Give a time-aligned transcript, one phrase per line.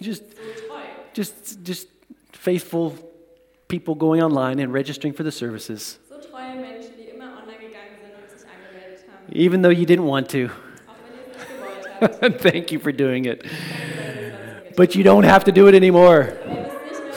[0.00, 0.24] Just,
[1.14, 1.88] just, just
[2.32, 2.92] faithful
[3.68, 7.96] people going online and registering for the services, So treue Menschen, die immer online gegangen
[8.00, 9.32] sind und sich angemeldet haben.
[9.34, 10.46] even though you didn't want to.
[10.86, 11.48] Auch wenn ihr es nicht
[12.00, 12.42] gewollt habt.
[12.42, 13.42] Thank you for doing it.
[14.76, 16.36] But you don't have to do it anymore.
[16.44, 17.10] Ihr müsst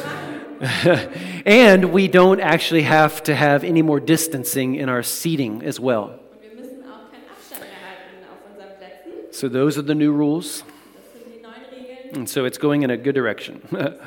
[0.64, 1.10] nicht mehr machen.
[1.46, 6.20] And we don't actually have to have any more distancing in our seating as well.
[6.32, 9.12] Und wir müssen auch keinen Abstand mehr halten auf unseren Plätzen.
[9.32, 10.64] So those are the new rules.
[10.96, 11.99] Das sind die neuen Regeln.
[12.14, 13.62] And so it's going in a good direction.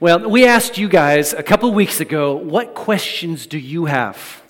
[0.00, 4.42] Well, we asked you guys a couple weeks ago, what questions do you have?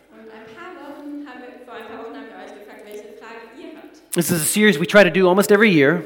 [4.13, 6.03] This is a series we try to do almost every year.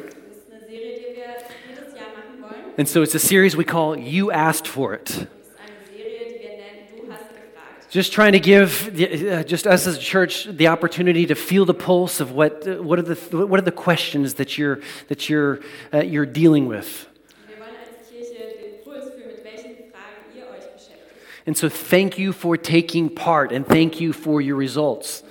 [2.77, 5.05] And so it's a series we call You Asked For It.
[5.07, 5.27] Das ist
[5.59, 7.78] eine Serie, die wir nennen Du hast gefragt.
[7.91, 11.73] Just trying to give uh, just us as a church the opportunity to feel the
[11.73, 15.61] pulse of what, uh, what, are, the, what are the questions that you're, that you're,
[15.95, 17.07] uh, you're dealing with.
[21.47, 25.23] And so thank you for taking part and thank you for your results.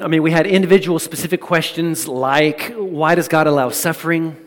[0.00, 4.43] I mean, we had individual specific questions like why does God allow suffering?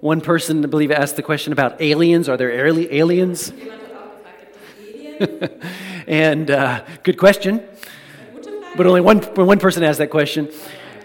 [0.00, 2.28] One person, I believe, asked the question about aliens.
[2.28, 3.50] Are there ali- aliens?
[3.52, 6.06] Jemand hat auch gefragt, gibt es Aliens?
[6.08, 8.76] And uh, good question, Eine gute Frage.
[8.76, 10.48] but only one, one person asked that question.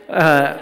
[0.09, 0.57] Uh,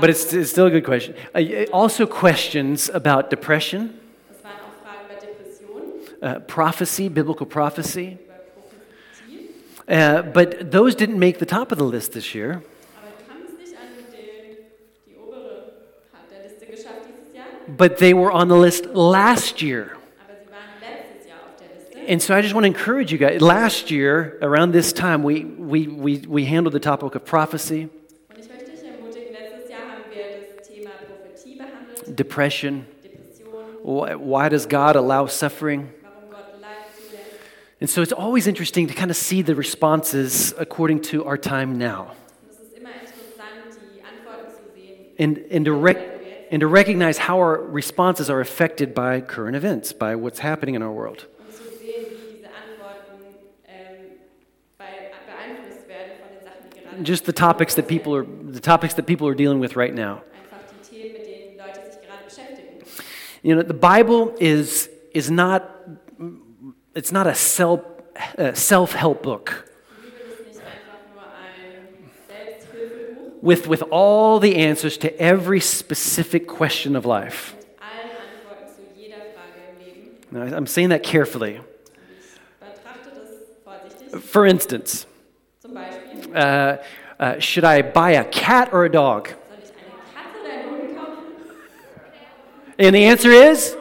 [0.00, 1.14] but it's, it's still a good question.
[1.34, 8.18] Uh, also, questions about depression, Das waren auch Fragen über Depressionen, uh, prophecy, biblical prophecy.
[9.88, 12.62] Uh, but those didn't make the top of the list this year.
[12.96, 14.56] Aber du haben es nicht an den,
[15.04, 15.72] die obere
[16.12, 17.46] Part der Liste geschafft dieses Jahr.
[17.76, 19.96] But they were on the list last year.
[20.20, 22.10] Aber sie waren letztes Jahr auf der Liste.
[22.12, 23.40] And so I just want to encourage you guys.
[23.40, 27.88] Last year, around this time, we, we, we, we handled the topic of prophecy,
[28.28, 30.24] Und ich möchte dich ermutigen, letztes Jahr haben wir
[30.56, 32.86] das Thema Prophetie behandelt, depression.
[33.84, 35.88] Why, does God allow suffering?
[36.02, 37.80] warum Gott Leid zulässt.
[37.80, 41.78] And so it's always interesting to kind of see the responses according to our time
[41.78, 42.12] now.
[42.44, 45.16] Und es er ist immer interessant, die Antworten zu sehen.
[45.18, 46.11] And, and, to rec-
[46.52, 50.82] and to recognize how our responses are affected by current events, by what's happening in
[50.82, 51.26] our world.
[51.38, 53.24] Und zu sehen, wie diese Antworten
[53.66, 54.18] ähm,
[54.76, 58.60] bei, beeinflusst werden von den Sachen, die gerade Just the topics that people are, the
[58.60, 60.20] topics that people are dealing with right now.
[60.36, 62.84] einfach die Themen, mit denen Leute sich gerade beschäftigen.
[63.42, 65.62] You know, the Bible is, is not,
[66.94, 67.80] it's not a self,
[68.38, 69.71] uh, self-help book
[73.42, 77.56] with, with all the answers to every specific question of life.
[80.30, 81.60] Now, I'm saying that carefully.
[84.20, 85.04] For instance,
[86.34, 86.76] uh,
[87.20, 89.30] uh, should I buy a cat or a dog?
[92.78, 93.76] And the answer is?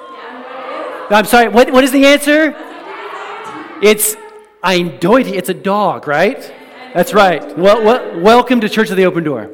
[1.09, 2.55] I'm sorry, what, what is the answer?
[3.81, 4.15] It's
[4.63, 5.33] eindeutig.
[5.33, 6.53] It's a dog, right?
[6.93, 7.57] That's right.
[7.57, 9.49] Well, well, welcome to Church of the Open Door.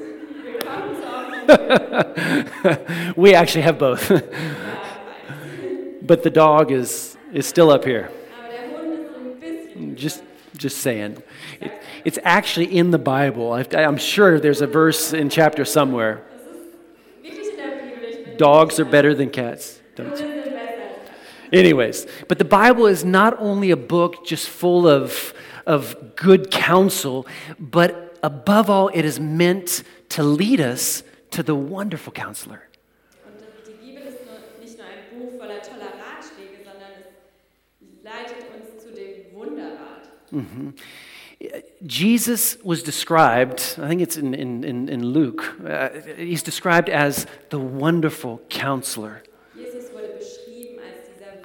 [3.16, 4.10] We actually have both.
[6.02, 8.12] but the dog is, is still up here.
[9.96, 10.24] Just,
[10.56, 11.24] just saying.
[11.62, 11.72] It,
[12.06, 13.54] it's actually in the Bible.
[13.54, 16.24] I, I'm sure there's a verse in chapter somewhere.
[18.38, 19.80] Dogs are better than cats.
[21.52, 25.34] Anyways, but the Bible is not only a book just full of,
[25.68, 27.28] of good counsel,
[27.60, 32.64] but above all, it is meant to lead us to the wonderful counselor.
[33.26, 36.94] Und die Bibel ist nur, nicht nur ein Buch voller toller Ratschläge, sondern
[37.82, 38.88] es leitet uns zu.
[41.82, 47.60] Jesus was described, I think it's in, in, in, Luke, uh, he's described as the
[47.60, 49.22] wonderful counselor,
[49.56, 51.40] Jesus wurde beschrieben als dieser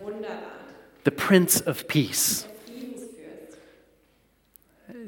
[1.05, 2.47] the Prince of Peace.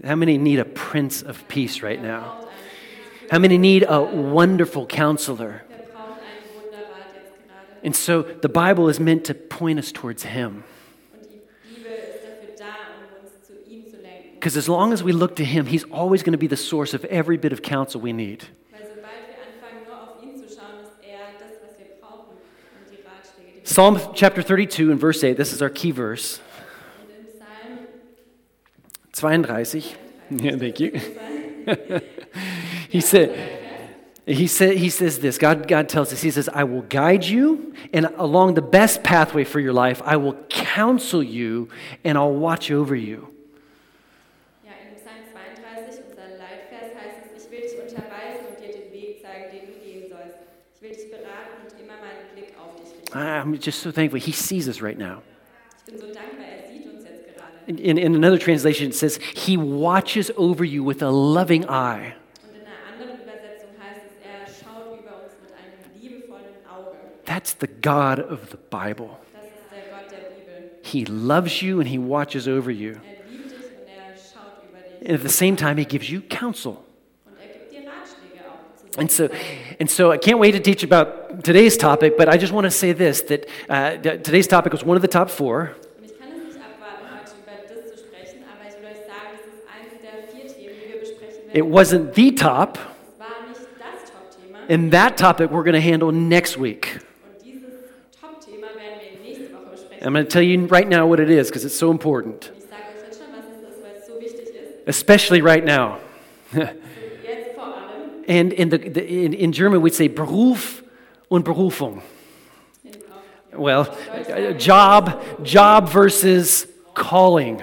[0.04, 2.46] How many need a Prince of Peace right now?
[3.30, 5.62] How many need a wonderful counselor?
[7.82, 10.64] And so the Bible is meant to point us towards him.
[14.34, 16.92] Because as long as we look to him, he's always going to be the source
[16.92, 18.44] of every bit of counsel we need.
[23.62, 26.40] Psalm chapter 32 and verse 8, this is our key verse.
[29.22, 29.96] Und im Psalm 32.
[30.30, 30.90] Yeah, thank you.
[32.88, 33.30] he said,
[34.26, 37.74] he, said, he says this God, God tells us, He says, I will guide you
[37.92, 40.02] and along the best pathway for your life.
[40.04, 41.68] I will counsel you
[42.02, 43.28] and I'll watch over you.
[44.64, 48.72] Ja, in Psalm 32, unser der Leitvers heißt es, ich will dich unterweisen und dir
[48.72, 50.38] den Weg zeigen, den du gehen sollst.
[50.74, 53.16] Ich will dich beraten und immer meinen Blick auf dich richten.
[53.16, 54.18] I'm just so thankful.
[54.18, 55.22] He sees us right now.
[55.86, 56.06] So
[57.66, 62.14] In, in, another translation, it says, He watches over you with a loving eye.
[62.42, 66.96] Und in einer anderen Übersetzung heißt es, er schaut über uns mit einem liebevollen Auge.
[67.24, 69.16] That's the God of the Bible.
[69.32, 70.70] Das ist der Gott der Bibel.
[70.82, 72.92] He loves you and He watches over you.
[72.92, 75.08] Er liebt dich und er schaut über dich.
[75.08, 76.76] And at the same time, He gives you counsel.
[77.24, 79.28] Und gibt dir Ratschläge auch zu And so,
[79.80, 82.70] and so I can't wait to teach about today's topic, but I just want to
[82.70, 85.70] say this that uh, today's topic was one of the top four.
[85.98, 89.02] Und ich kann es nicht abwarten, heute über das zu sprechen, aber ich will euch
[89.08, 92.78] sagen, das ist eines der vier Themen, die wir besprechen It wasn't the top,
[94.68, 96.98] and that topic we're going to handle next week.
[100.02, 102.50] I'm going to tell you right now what it is because it's so important,
[104.86, 106.00] especially right now.
[108.26, 110.82] And in, the, the, in, in German, we'd say Beruf
[111.30, 112.02] und Berufung.
[113.52, 113.94] Well,
[114.56, 117.62] job, job versus calling.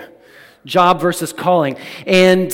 [0.66, 1.78] Job versus calling.
[2.06, 2.54] And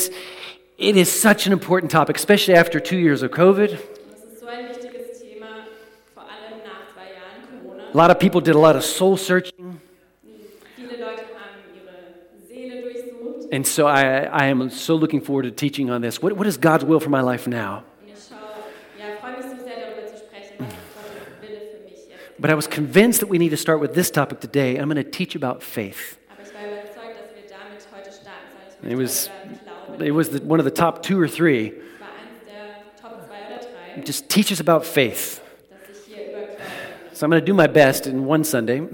[0.78, 3.72] it is such an important topic, especially after two years of COVID.
[3.72, 3.80] Und
[4.14, 4.46] es ist so
[5.26, 5.66] Thema,
[6.14, 9.82] vor allem nach zwei Jahren A lot of people did a lot of soul searching.
[10.76, 13.52] Viele Leute haben ihre Seele durchsucht.
[13.52, 16.22] And so I, I am so looking forward to teaching on this.
[16.22, 17.84] What, what is God's will for my life now?
[18.00, 18.38] Und ich schaue,
[19.00, 22.40] ja, freue mich so sehr darüber zu sprechen, was ist Gottes Wille für mich jetzt.
[22.40, 24.78] But I was convinced that we need to start with this topic today.
[24.78, 26.20] I'm going to teach about faith.
[26.30, 28.92] Aber ich war überzeugt, dass wir damit heute starten sollen.
[28.92, 29.32] Ich It was.
[30.02, 31.68] It was the, one of the top two or three.
[31.68, 33.60] Es war eines der Top 2 oder
[33.96, 35.42] 3, Just teach us about faith.
[37.14, 38.80] So I'm going to do my best in one Sunday.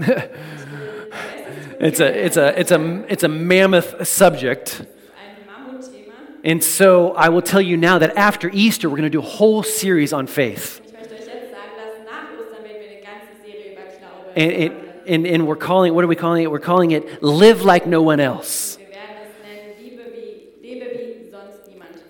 [1.79, 4.85] it's, a, it's, a, it's, a, it's a mammoth subject.
[6.45, 9.21] And so I will tell you now that after Easter, we're going to do a
[9.21, 10.79] whole series on faith.
[14.35, 14.73] And,
[15.05, 16.51] and, and we're calling what are we calling it?
[16.51, 18.77] We're calling it Live Like No One Else.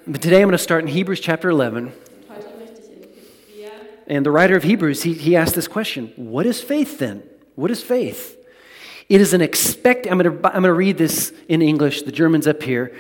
[0.05, 1.77] But today I'm going to start in Hebrews chapter 11.
[1.77, 1.94] Und
[2.29, 6.11] heute möchte ich in Hebräer And the writer of Hebrews, he, he asked this question
[6.17, 7.23] What is faith then?
[7.55, 8.38] What is faith?
[9.07, 10.05] It is an expect.
[10.07, 12.94] I'm going, to, I'm going to read this in English, the German's up here.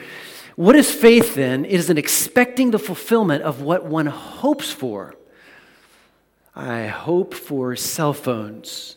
[0.55, 1.65] What is faith then?
[1.65, 5.13] It is an expecting the fulfillment of what one hopes for.
[6.55, 8.95] I hope for cell phones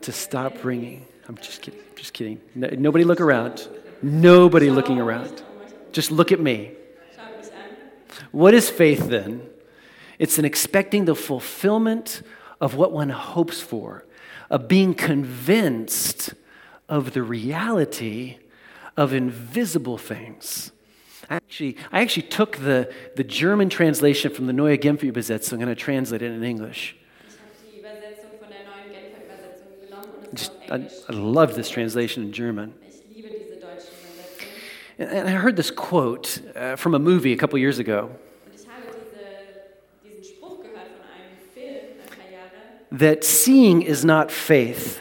[0.00, 1.04] to stop ringing.
[1.28, 1.80] I'm just kidding.
[1.96, 2.40] Just kidding.
[2.54, 3.68] No, nobody look around.
[4.00, 5.42] Nobody looking around.
[5.96, 6.72] Just look at me.
[7.16, 8.28] Schaut mich an.
[8.30, 9.48] What is faith then?
[10.18, 12.20] It's an expecting the fulfillment
[12.60, 14.04] of what one hopes for,
[14.50, 16.34] of being convinced
[16.86, 18.36] of the reality
[18.94, 20.70] of invisible things.
[21.30, 25.54] Actually, I actually took the, the German translation from the Neue Genfer Übersetzung.
[25.54, 26.94] I'm going to translate it in English.
[27.26, 31.16] Ich habe die Übersetzung von der neuen Genfer Übersetzung genommen und es Just, I, I
[31.16, 32.74] love this translation in German.
[32.86, 33.96] Ich liebe diese deutsche Übersetzung.
[34.98, 38.10] And I heard this quote uh, from a movie a couple years ago
[42.92, 45.00] that seeing is not faith,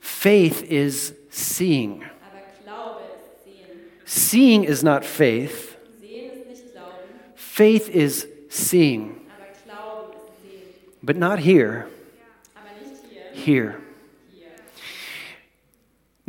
[0.00, 2.04] faith is seeing.
[4.06, 5.76] Seeing is not faith,
[7.34, 9.20] faith is seeing.
[11.02, 11.88] But not here,
[13.32, 13.80] here.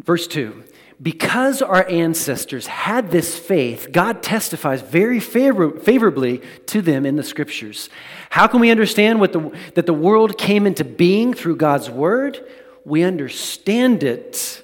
[0.03, 0.63] Verse 2
[1.01, 7.23] Because our ancestors had this faith, God testifies very favor- favorably to them in the
[7.23, 7.89] scriptures.
[8.29, 12.45] How can we understand what the, that the world came into being through God's word?
[12.85, 14.63] We understand it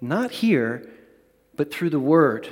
[0.00, 0.88] not here,
[1.56, 2.48] but through the word,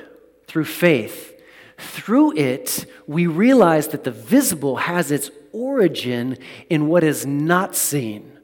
[0.47, 1.35] through faith.
[1.79, 6.37] Through it, we realize that the visible has its origin
[6.69, 8.39] in what is not seen.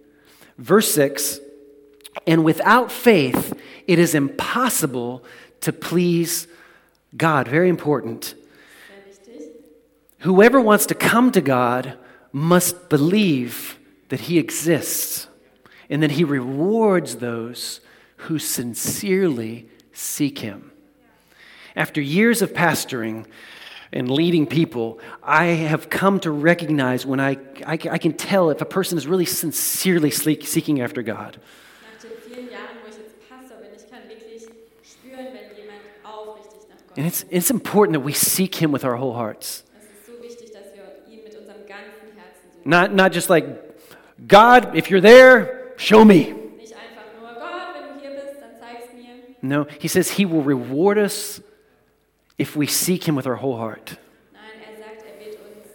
[0.57, 1.41] Verse 6
[2.27, 3.54] And without faith,
[3.87, 5.25] it is impossible
[5.61, 6.47] to please
[7.17, 7.49] God.
[7.49, 8.35] Very important.
[10.21, 11.99] Whoever wants to come to God
[12.33, 15.27] must believe that He exists
[15.91, 17.81] and that He rewards those
[18.17, 20.73] who sincerely seek Him.
[21.77, 23.27] After years of pastoring
[23.93, 28.61] and leading people, I have come to recognize when I, I, I can tell if
[28.61, 31.39] a person is really sincerely seeking after God.
[31.83, 34.49] Nach den vielen Jahren, wo ich jetzt Pastor bin, ich kann wirklich
[34.83, 38.85] spüren, wenn jemand aufrichtig nach Gott And it's, it's important that we seek Him with
[38.85, 39.65] our whole hearts.
[39.79, 42.71] Es ist so wichtig, dass wir ihn mit unserem ganzen Herzen suchen.
[42.71, 43.47] Not, not just like,
[44.29, 46.33] God, if you're there, show me.
[46.57, 49.37] Nicht einfach nur, Gott, wenn du hier bist, dann zeig's mir.
[49.43, 51.43] No, he says he will reward us
[52.39, 53.99] if we seek him with our whole heart.
[54.33, 55.67] Er er wird uns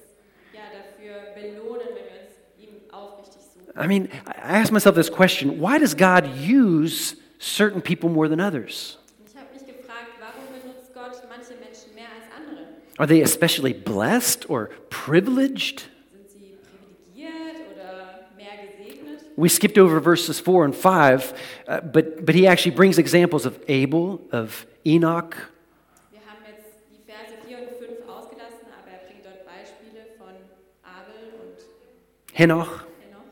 [0.53, 3.73] ja dafür belohnen, wenn wir uns ihm aufrichtig suchen.
[3.77, 8.39] I mean, I ask myself this question why does God use certain people more than
[8.39, 8.98] others?
[12.99, 15.83] Are they especially blessed or privileged?
[16.11, 19.21] Sind sie privilegiert oder mehr gesegnet?
[19.37, 21.33] We skipped over verses 4 and 5,
[21.69, 25.33] uh, but, but he actually brings examples of Abel, of Enoch,
[26.11, 30.35] Wir haben jetzt die Verse 4 und 5 ausgelassen, aber er bringt dort Beispiele von
[30.83, 31.57] Abel und
[32.33, 32.83] Henoch.
[32.99, 33.23] Henoch.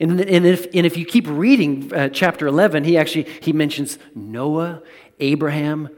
[0.00, 3.98] And, and, if, and if you keep reading uh, chapter 11, he actually he mentions
[4.14, 4.82] Noah,
[5.18, 5.88] Abraham,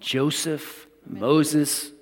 [0.00, 1.93] Joseph, Moses.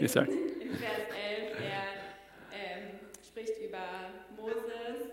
[0.00, 0.28] Und wenn Ja, sag.
[0.28, 3.78] in Vers 11, er ähm, spricht über
[4.36, 5.10] Moses,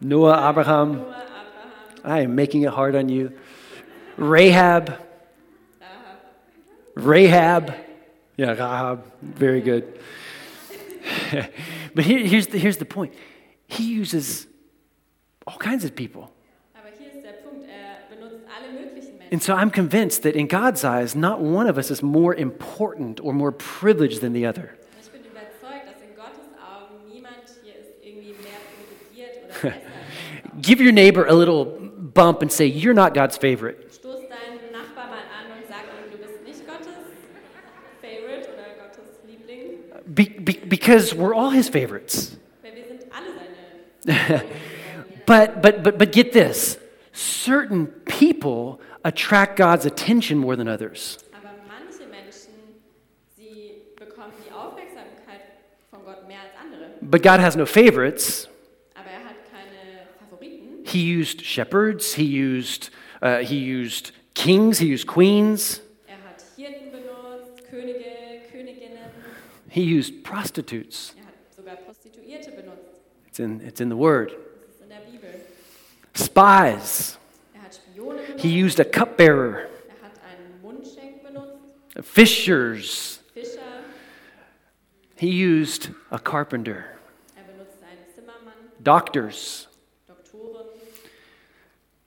[0.00, 0.92] Noah, Abraham.
[0.96, 3.30] Noah, Abraham, I am making it hard on you.
[4.16, 4.98] Rahab.
[5.80, 6.96] Rahab.
[6.96, 7.74] Rahab.
[8.36, 9.04] Yeah, Rahab.
[9.22, 9.84] Very good.
[11.94, 13.14] but here, here's, the, here's the point
[13.68, 14.46] he uses
[15.46, 16.32] all kinds of people.
[16.74, 19.23] Aber hier ist der Punkt, er benutzt alle möglichen Menschen.
[19.34, 23.18] And so I'm convinced that in God's eyes, not one of us is more important
[23.20, 24.76] or more privileged than the other.
[24.92, 29.70] Und ich bin überzeugt, dass in Gottes Augen niemand hier ist irgendwie mehr privilegiert oder
[29.74, 30.62] besser.
[30.62, 33.92] Give your neighbor a little bump and say, You're not God's favorite.
[33.92, 36.94] Stoß deinen Nachbar mal an und sag ihm, du bist nicht Gottes
[38.00, 39.80] Favorite oder Gottes Liebling,
[40.14, 42.36] Be, be, because we're all his favorites.
[42.62, 43.34] weil wir sind alle
[44.06, 44.44] seine.
[45.26, 46.78] But, but, but, but get this
[47.14, 51.18] certain people attract God's attention more than others.
[51.32, 52.54] Aber manche Menschen,
[53.36, 55.42] sie bekommen die Aufmerksamkeit
[55.90, 56.90] von Gott mehr als andere.
[57.02, 58.48] But God has no favorites.
[58.94, 62.90] Aber er hat keine He used shepherds, he used,
[63.22, 68.04] uh, he used kings, he used queens, Er hat benutzt, Könige,
[69.68, 71.14] he used prostitutes.
[71.18, 71.78] Er hat sogar
[73.26, 74.30] It's in, it's in the word.
[74.80, 75.40] In der Bibel.
[76.14, 77.18] Spies.
[77.52, 78.33] Er hat Spione benutzt.
[78.44, 79.56] He used a cupbearer.
[79.88, 83.20] Er hat einen Fishers.
[83.32, 83.62] Fischer.
[85.16, 86.98] He used a carpenter.
[87.34, 88.04] Er einen
[88.82, 89.66] Doctors.
[90.06, 90.66] Doktoren.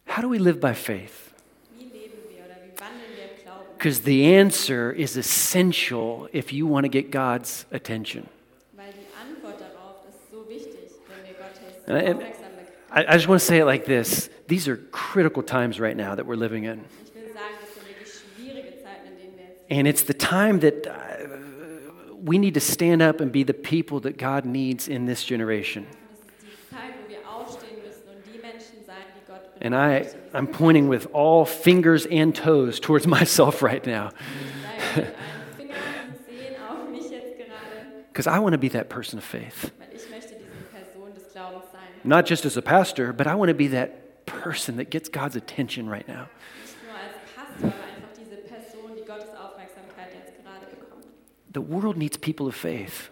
[0.05, 1.33] How do we live by faith?
[1.75, 3.73] Wie leben wir oder wie wandeln wir im Glauben?
[3.75, 8.29] Because the answer is essential if you want to get God's attention.
[8.75, 13.27] Weil die Antwort darauf ist so wichtig, wenn wir Gottes And I- I, I just
[13.27, 16.63] want to say it like this these are critical times right now that we're living
[16.65, 16.85] in.
[17.05, 20.13] Ich will sagen, das sind wirklich schwierige Zeiten, in denen wir jetzt And it's the
[20.13, 24.87] time that uh, we need to stand up and be the people that God needs
[24.87, 25.85] in this generation.
[25.85, 29.41] Und es ist die Zeit, wo wir aufstehen müssen und die Menschen sein, die Gott
[29.61, 34.09] And I, I'm pointing with all fingers and toes towards myself right now
[34.95, 35.75] Ich zeige mit einem Finger
[36.07, 39.71] und Zehen auf mich jetzt gerade, because I want to be that person of faith.
[39.79, 41.81] weil ich möchte diese Person des Glaubens sein.
[42.03, 45.35] Not just as a pastor, but I want to be that person that gets God's
[45.35, 46.29] attention right now.
[51.51, 53.09] The world needs people of faith.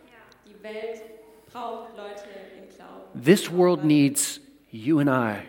[3.15, 5.45] This world needs you and I.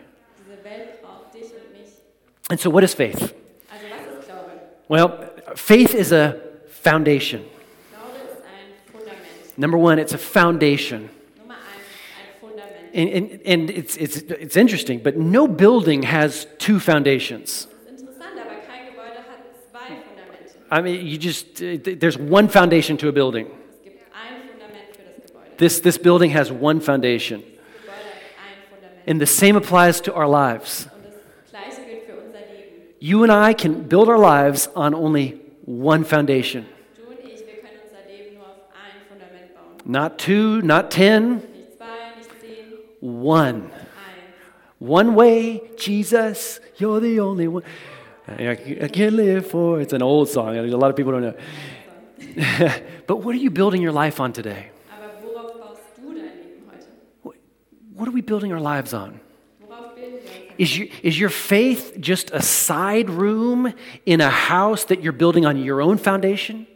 [2.49, 3.33] And so, what is faith?
[4.87, 7.45] Well, faith is a foundation.
[9.57, 11.09] Number one, it's a foundation.
[12.97, 17.67] And, and, and it's, it's, it's interesting, but no building has two foundations.
[17.85, 19.37] Das ist interessant, aber kein Gebäude hat
[19.69, 20.55] zwei Fundamente.
[20.71, 23.45] I mean, you just, uh, there's one foundation to a building.
[23.45, 25.57] Es gibt ein Fundament für das Gebäude.
[25.57, 27.43] This, this building has one foundation.
[27.43, 29.07] Das Gebäude hat ein Fundament.
[29.07, 30.87] And the same applies to our lives.
[30.95, 32.95] Und das Gleiche gilt für unser Leben.
[32.99, 36.65] You and I can build our lives on only one foundation.
[36.95, 39.85] Du und ich, wir können unser Leben nur auf ein Fundament bauen.
[39.85, 41.43] Not two, not ten,
[42.99, 43.71] one.
[44.79, 47.63] One way, Jesus, you're the only one.
[48.27, 49.81] I can't live for.
[49.81, 50.55] It's an old song.
[50.57, 51.33] A lot of people don't know.
[53.07, 54.69] but what are you building your life on today?
[54.91, 56.87] Aber worauf baust du dein Leben heute?
[57.95, 59.19] What- are we building our lives on?
[59.61, 60.59] Worauf bilden wir uns?
[60.59, 63.73] Is your, is your faith just a side room
[64.05, 66.67] in a house that you're building on your own foundation?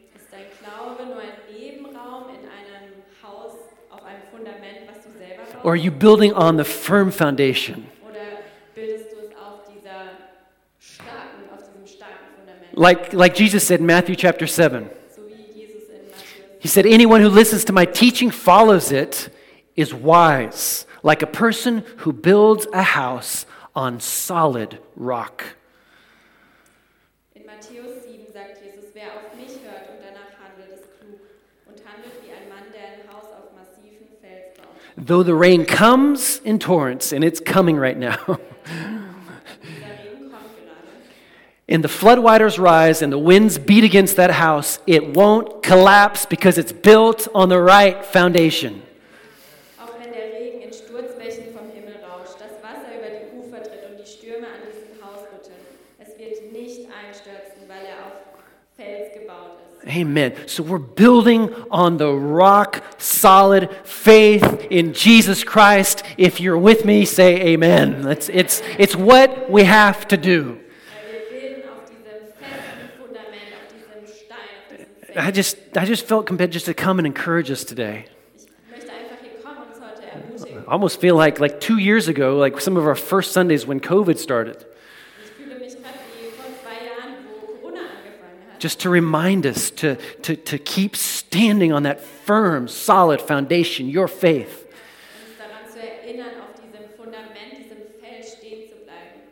[5.63, 7.87] Or are you building on the firm foundation?
[8.03, 8.43] Oder
[8.75, 10.17] bildest du es auf dieser
[10.79, 12.77] starken, auf diesem starken Fundament?
[12.77, 14.89] Like, like Jesus said in Matthew chapter 7.
[15.15, 19.29] So wie Jesus in Matthäus He said, Anyone who listens to my teaching, follows it,
[19.75, 25.43] is wise, like a person who builds a house on solid rock.
[27.61, 27.90] Matthäus
[34.97, 38.17] Though the rain comes in torrents, and it's coming right now,
[41.69, 46.57] and the floodwaters rise and the winds beat against that house, it won't collapse because
[46.57, 48.81] it's built on the right foundation.
[49.79, 53.87] Auch wenn der Regen in Sturzbächen vom Himmel rauscht, das Wasser über die Ufer tritt
[53.89, 55.55] und die Stürme an diesem Haus rütteln,
[55.99, 58.19] es wird nicht einstürzen, weil er auf
[58.75, 59.80] Fels gebaut ist.
[59.91, 60.47] Amen.
[60.47, 66.03] So we're building on the rock solid faith in Jesus Christ.
[66.17, 68.07] If you're with me, say amen.
[68.07, 70.59] It's, it's, it's what we have to do.
[75.13, 78.05] I just, I just felt compelled just to come and encourage us today.
[80.71, 83.81] I almost feel like, like two years ago, like some of our first Sundays when
[83.81, 84.65] COVID started,
[88.61, 94.07] just to remind us to, to, to keep standing on that firm, solid foundation, your
[94.07, 94.71] faith.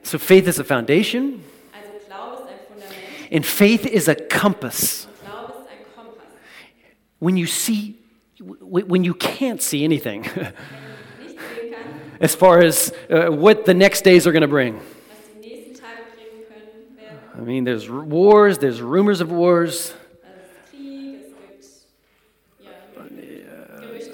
[0.01, 1.43] So faith is a foundation,
[3.31, 5.05] and faith is a compass.
[7.19, 7.97] When you see
[8.39, 10.25] when you can't see anything
[12.21, 14.79] as far as uh, what the next days are going to bring
[17.39, 21.15] i mean there's wars there's rumors of wars Also es ist Krieg,
[21.59, 21.85] es
[22.59, 22.67] gibt
[23.47, 24.11] ja, Gerüchte.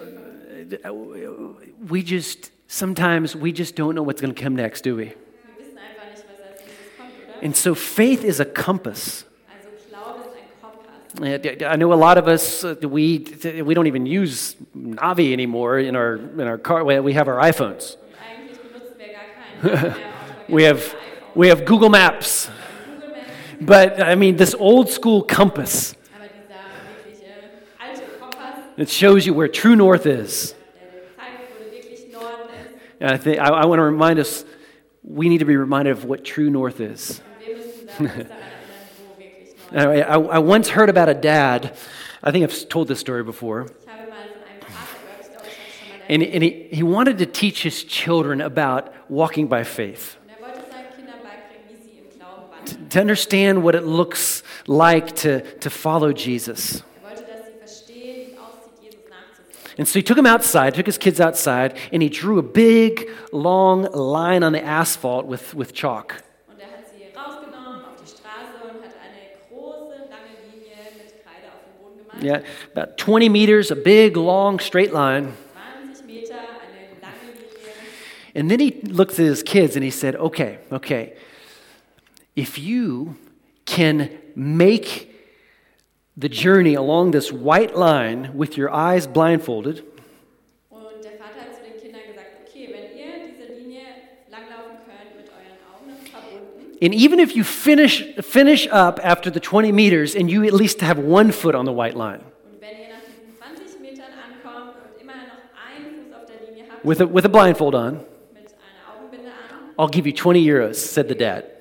[0.84, 1.56] von-
[1.90, 5.14] we just sometimes we just don't know what's going to come next do we Wir
[5.58, 7.46] wissen einfach nicht, was als nächstes kommt, oder?
[7.46, 11.42] and so faith is a compass Also Glaube ist ein Kompass.
[11.42, 13.20] D- d- I know a lot of us uh, we
[13.64, 16.84] we don't even use Navi anymore in our in our car.
[16.84, 17.96] We we have our iPhones.
[17.98, 19.96] Und eigentlich benutzen wir gar keinen mehr Auto,
[20.56, 20.96] We have
[21.36, 22.50] we have Google Maps.
[23.62, 25.96] But I mean, this old school compass
[28.78, 30.54] it shows you where true north is.
[33.00, 34.46] And I think I, I want to remind us
[35.04, 37.22] we need to be reminded of what true north is.
[39.72, 41.76] I, I, once heard about a dad.
[42.24, 43.68] I think I've told this story before.
[46.08, 50.18] And, and he, he wanted to teach his children about walking by faith,
[52.90, 56.82] to understand what it looks like to, to follow Jesus.
[56.82, 59.78] Er wollte, dass sie verstehen, wie es aussieht, Jesus nachzufolgen.
[59.78, 63.10] And so he took him outside, took his kids outside, and he drew a big,
[63.32, 66.24] long line on the asphalt with, with chalk.
[66.58, 71.48] Er hat sie rausgenommen auf die Straße und hat eine große, lange Linie mit Kreide
[71.54, 72.24] auf dem Boden gemalt.
[72.24, 72.42] Yeah,
[72.74, 75.34] about 20 meters, a big, long, straight line.
[75.84, 77.74] 20 Meter, eine lange Linie.
[78.36, 81.14] And then he looked at his kids and he said, okay, okay,
[82.36, 83.16] if you
[83.66, 85.12] can make
[86.18, 89.84] the journey along this white line with your eyes blindfolded,
[90.70, 93.84] Und der Vater hat zu den Kindern gesagt, okay, wenn ihr diese Linie
[94.30, 99.40] langlaufen könnt mit euren Augen verbunden, and even if you finish, finish up after the
[99.40, 102.78] 20 meters and you at least have one foot on the white line und wenn
[102.78, 106.86] ihr nach diesen 20 Metern ankommt und immer noch einen Fuß auf der Linie habt,
[106.86, 108.00] with a, with a blindfold on,
[108.34, 111.55] mit einer Augenbinde an, I'll give you 20 euros, said the dad.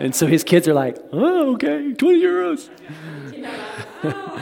[0.00, 2.68] And so his kids are like, oh, okay, 20 euros.
[2.68, 4.40] Die Kinder waren, 20 Euro.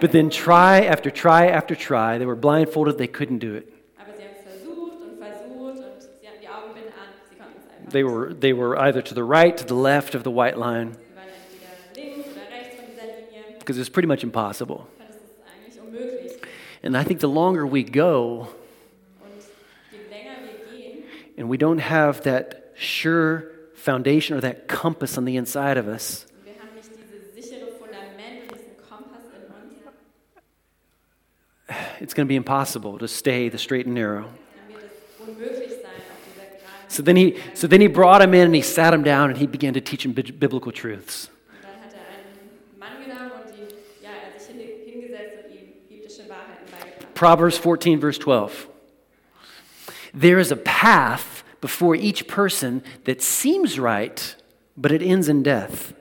[0.00, 3.66] But then try after try after try, they were blindfolded, they couldn't do it.
[3.98, 7.58] Aber sie haben es versucht und versucht und sie hatten die Augenbinde an, sie konnten
[7.58, 7.90] es einfach.
[7.92, 10.92] They were, they were either to the right, to the left of the white line,
[10.92, 13.58] Sie waren entweder links oder rechts von dieser Linie.
[13.58, 14.86] because it's pretty much impossible.
[14.86, 16.32] Ich fand, das ist eigentlich unmöglich.
[16.84, 18.46] And I think the longer we go
[19.20, 19.42] Und
[19.90, 21.02] je länger wir gehen
[21.36, 23.50] and we don't have that sure
[23.92, 27.68] foundation or that compass on the inside of us, und wir haben nicht dieses sichere
[27.78, 29.72] Fundament und diesen Kompass in uns,
[32.02, 34.24] it's going to be impossible to stay the straight and narrow.
[34.24, 38.20] dann wird es unmöglich sein, auf dieser geraden So then he, so then he brought
[38.22, 40.70] him in and he sat him down and he began to teach him bi- biblical
[40.72, 41.30] truths.
[41.50, 43.68] Und dann hat er einen Mann genommen und ihm,
[44.02, 47.14] ja, er hat sich hin, hingesetzt und ihm biblische Wahrheiten beigebracht.
[47.14, 48.68] Proverbs 14, verse 12.
[50.12, 54.36] There is a path before each person that seems right,
[54.76, 55.92] but it ends in death.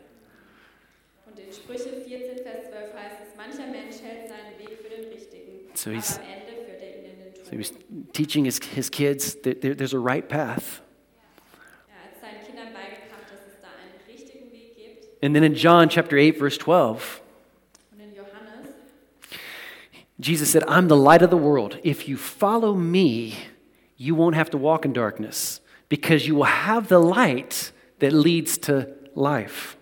[1.26, 5.12] Und in Sprüche 14, Vers 12 heißt es, mancher Mensch hält seinen Weg für den
[5.12, 7.74] richtigen, So he's- am Ende führt ihn in den So he was
[8.14, 10.82] teaching his, his kids that there, there's a right path.
[11.90, 15.24] Er hat seinen Kindern beigebracht, dass es da einen richtigen Weg gibt.
[15.24, 17.22] And then in John chapter 8, verse 12,
[17.94, 18.68] Und in Johannes
[20.20, 21.80] Jesus said, I'm the light of the world.
[21.84, 23.34] If you follow me,
[23.98, 28.58] you won't have to walk in darkness because you will have the light that leads
[28.60, 29.76] to life.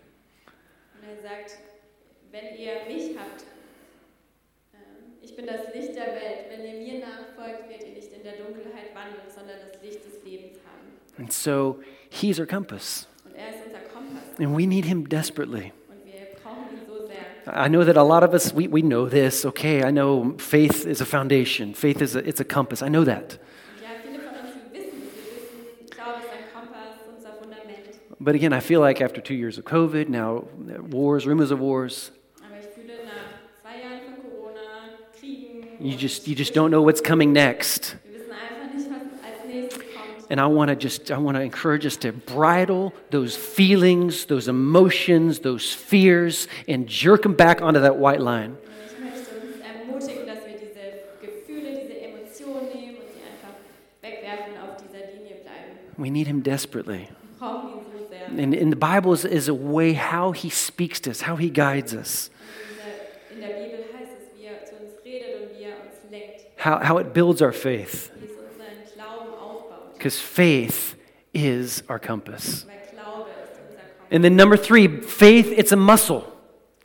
[0.96, 1.58] Und er sagt,
[2.32, 3.44] wenn ihr mich habt,
[4.74, 6.46] ähm, ich bin das Licht der Welt.
[6.50, 10.24] Wenn ihr mir nachfolgt, werdet ihr nicht in der Dunkelheit wandeln, sondern das Licht des
[10.24, 11.20] Lebens haben.
[11.20, 13.08] And so he's our compass.
[13.26, 14.40] Und er ist unser Kompass.
[14.40, 15.74] And we need him desperately.
[17.48, 20.86] I know that a lot of us, we, we know this, okay, I know faith
[20.86, 23.38] is a foundation, faith is a, it's a compass, I know that.
[28.20, 30.46] But again, I feel like after two years of COVID, now
[30.90, 34.60] wars, rumors of wars, Aber ich fühle nach zwei Jahren von Corona,
[35.20, 37.98] Kriegen, you just, you just don't know what's coming next.
[38.06, 40.32] wir wissen einfach nicht, was als nächstes kommt.
[40.32, 44.48] And I want to just, I want to encourage us to bridle those feelings, those
[44.50, 48.56] emotions, those fears, and jerk them back onto that white line.
[48.56, 50.82] Und ich möchte uns ermutigen, dass wir diese
[51.22, 53.56] Gefühle, diese Emotionen nehmen und sie einfach
[54.02, 55.76] wegwerfen und auf dieser Linie bleiben.
[55.98, 57.10] We need him desperately.
[57.10, 58.15] Wir brauchen ihn so sehr.
[58.28, 61.50] And, and the Bible is, is a way how he speaks to us, how he
[61.50, 62.30] guides us,
[63.32, 65.76] In der, in der Bibel heißt es, wie er zu uns redet und wie er
[66.64, 68.12] how, how it builds our faith.
[68.20, 69.94] wie es unseren Glauben aufbaut.
[69.94, 70.96] Because faith
[71.34, 72.66] is our compass.
[72.66, 74.12] Weil Glaube ist unser Kompass.
[74.12, 76.24] And then number three, faith, it's a muscle.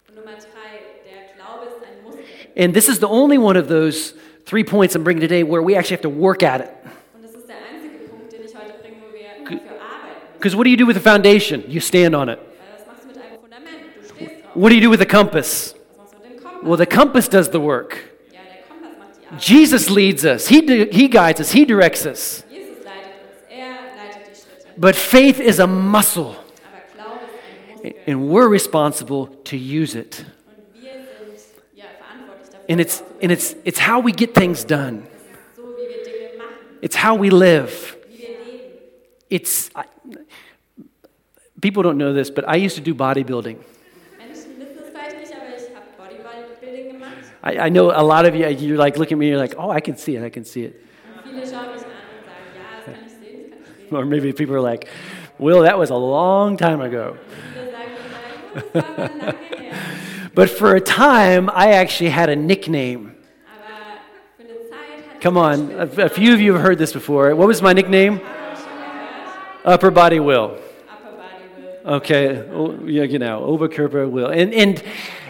[0.08, 2.24] Und Nummer drei, der Glaube ist ein Muskel.
[2.56, 5.74] And this is the only one of those three points I'm bringing today where we
[5.76, 6.70] actually have to work at it.
[7.14, 10.29] Und das ist der einzige Punkt, den ich heute bringe, wo wir dafür arbeiten.
[10.40, 11.62] Because what do you do with a foundation?
[11.68, 12.38] You stand on it.
[14.54, 15.74] What do you do with a compass?
[16.62, 17.98] Well, the compass does the work.
[19.36, 22.42] Jesus leads us, He, di- he guides us, He directs us.
[24.78, 26.36] But faith is a muscle,
[28.06, 30.24] and we're responsible to use it.
[32.66, 35.06] And it's, and it's, it's how we get things done,
[36.80, 37.98] it's how we live.
[39.30, 39.70] It's,
[41.60, 43.58] people don't know this, but I used to do bodybuilding.
[44.18, 47.24] Menschen wissen es vielleicht nicht, aber ich habe Bodybuilding gemacht.
[47.42, 49.70] I, I know a lot of you, you're like looking at me, you're like, oh,
[49.70, 50.74] I can see it, I can see it.
[51.24, 53.88] Und viele schauen mich an und sagen, ja, das kann ich sehen, das kann ich
[53.88, 53.96] sehen.
[53.96, 54.86] Or maybe people are like,
[55.38, 57.16] Will, that was a long time ago.
[57.54, 57.88] Viele sagen
[58.52, 59.74] dann, das war aber lange her.
[60.34, 63.14] But for a time, I actually had a nickname.
[63.46, 64.00] Aber
[64.36, 67.34] für eine Zeit hat Come on, a, a few of you have heard this before.
[67.34, 68.20] What was my nickname?
[69.64, 70.58] Upper Body Will.
[71.84, 74.26] Okay, oh, yeah, you know, Oberkörper Will.
[74.26, 74.82] And, and,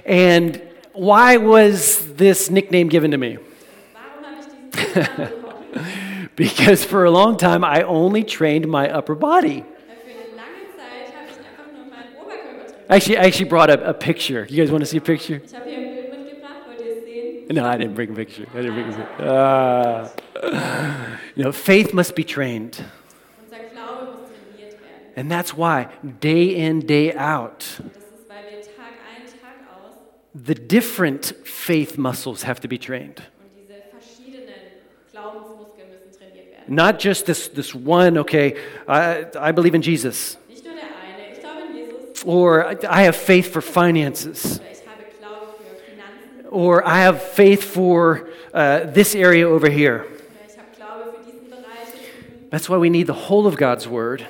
[0.04, 3.38] and why was this nickname given to me?
[6.40, 9.62] Because for a long time, I only trained my upper body.
[12.88, 14.46] Actually, I actually brought a, a picture.
[14.48, 15.42] You guys want to see a picture?
[17.50, 18.46] No, I didn't bring a picture.
[18.54, 19.08] I didn't bring a picture.
[19.20, 21.18] Ah.
[21.34, 22.82] you know, faith must be trained.
[25.20, 27.78] And that's why, day in, day out,
[30.34, 33.22] the different faith muscles have to be trained.
[36.66, 40.38] Not just this, this one, okay, I, I believe in Jesus,
[42.24, 44.58] or I have faith for finances,
[46.48, 50.06] or I have faith for uh, this area over here.
[52.48, 54.26] That's why we need the whole of God's Word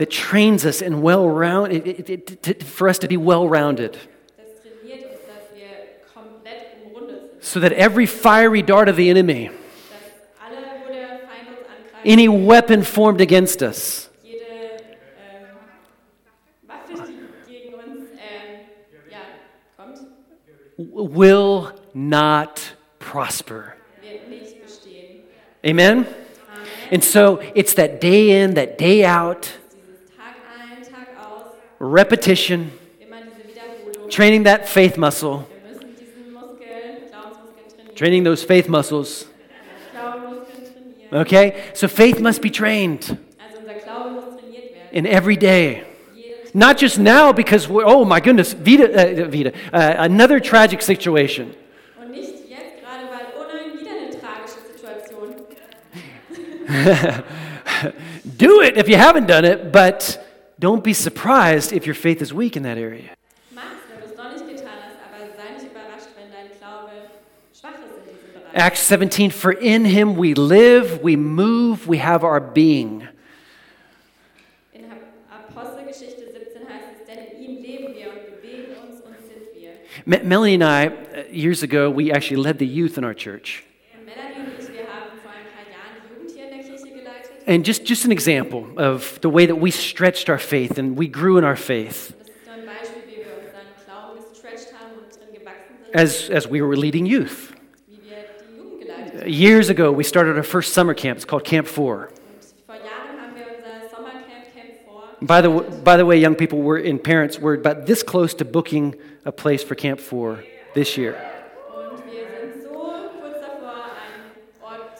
[0.00, 3.92] that trains us and well round, it, it, it, for us to be well rounded,
[4.36, 5.68] Das trainiert uns, dass wir
[6.12, 7.44] komplett umrundet sind.
[7.44, 12.06] so that every fiery dart of the enemy, Dass alle, wo der Feind uns angreift,
[12.06, 15.46] any weapon formed against us, ähm,
[16.66, 17.12] Waffe,
[17.46, 18.60] die gegen uns ähm,
[19.10, 19.18] ja,
[19.76, 19.98] kommt,
[20.78, 22.60] w- will not
[22.98, 23.74] prosper.
[24.02, 25.20] wird nicht bestehen.
[25.64, 26.06] Amen?
[26.06, 26.06] Amen.
[26.92, 29.50] And so it's that day in, that day out,
[31.80, 32.70] repetition,
[34.08, 35.48] training that faith muscle,
[37.96, 39.24] training those faith muscles.
[41.12, 41.70] Okay?
[41.74, 43.18] So faith must be trained
[44.92, 45.86] in every day.
[46.52, 51.54] Not just now because we're, oh my goodness, Vita, uh, Vita uh, another tragic Situation.
[58.36, 60.29] Do it if you haven't done it, but
[60.60, 63.10] don't be surprised if your faith is weak in that area.
[63.54, 66.92] Mach's, wenn du es noch nicht getan hast, aber sei nicht überrascht, wenn dein Glaube
[67.58, 68.66] schwach ist in diesem Bereich.
[68.66, 73.08] Acts 17 For in him we live, we move, we have our being.
[74.74, 74.84] In
[75.30, 79.72] Apostelgeschichte 17 heißt es, denn in ihm leben wir und bewegen uns und sind wir.
[80.04, 83.64] Melanie and I, uh, years ago, we actually led the youth in our church.
[83.96, 86.64] Und Melanie und ich, wir haben vor ein paar Jahren die Jugend hier in der
[86.68, 87.39] Kirche geleitet.
[87.50, 91.08] And just, just an example of the way that we stretched our faith and we
[91.08, 92.14] grew in our faith
[95.92, 97.52] as, as we were leading youth.
[99.26, 101.16] Years ago, we started our first summer camp.
[101.16, 102.06] It's called Camp 4.
[102.06, 102.14] Und
[102.66, 103.18] vor Jahren
[104.54, 105.02] Camp vor.
[105.20, 105.50] By the,
[105.82, 109.32] by the way, young people, we're in parents, we're about this close to booking a
[109.32, 111.16] place for Camp 4 this year.
[111.74, 112.70] Und wir sind so
[113.20, 114.30] kurz davor, einen
[114.62, 114.99] Ort zu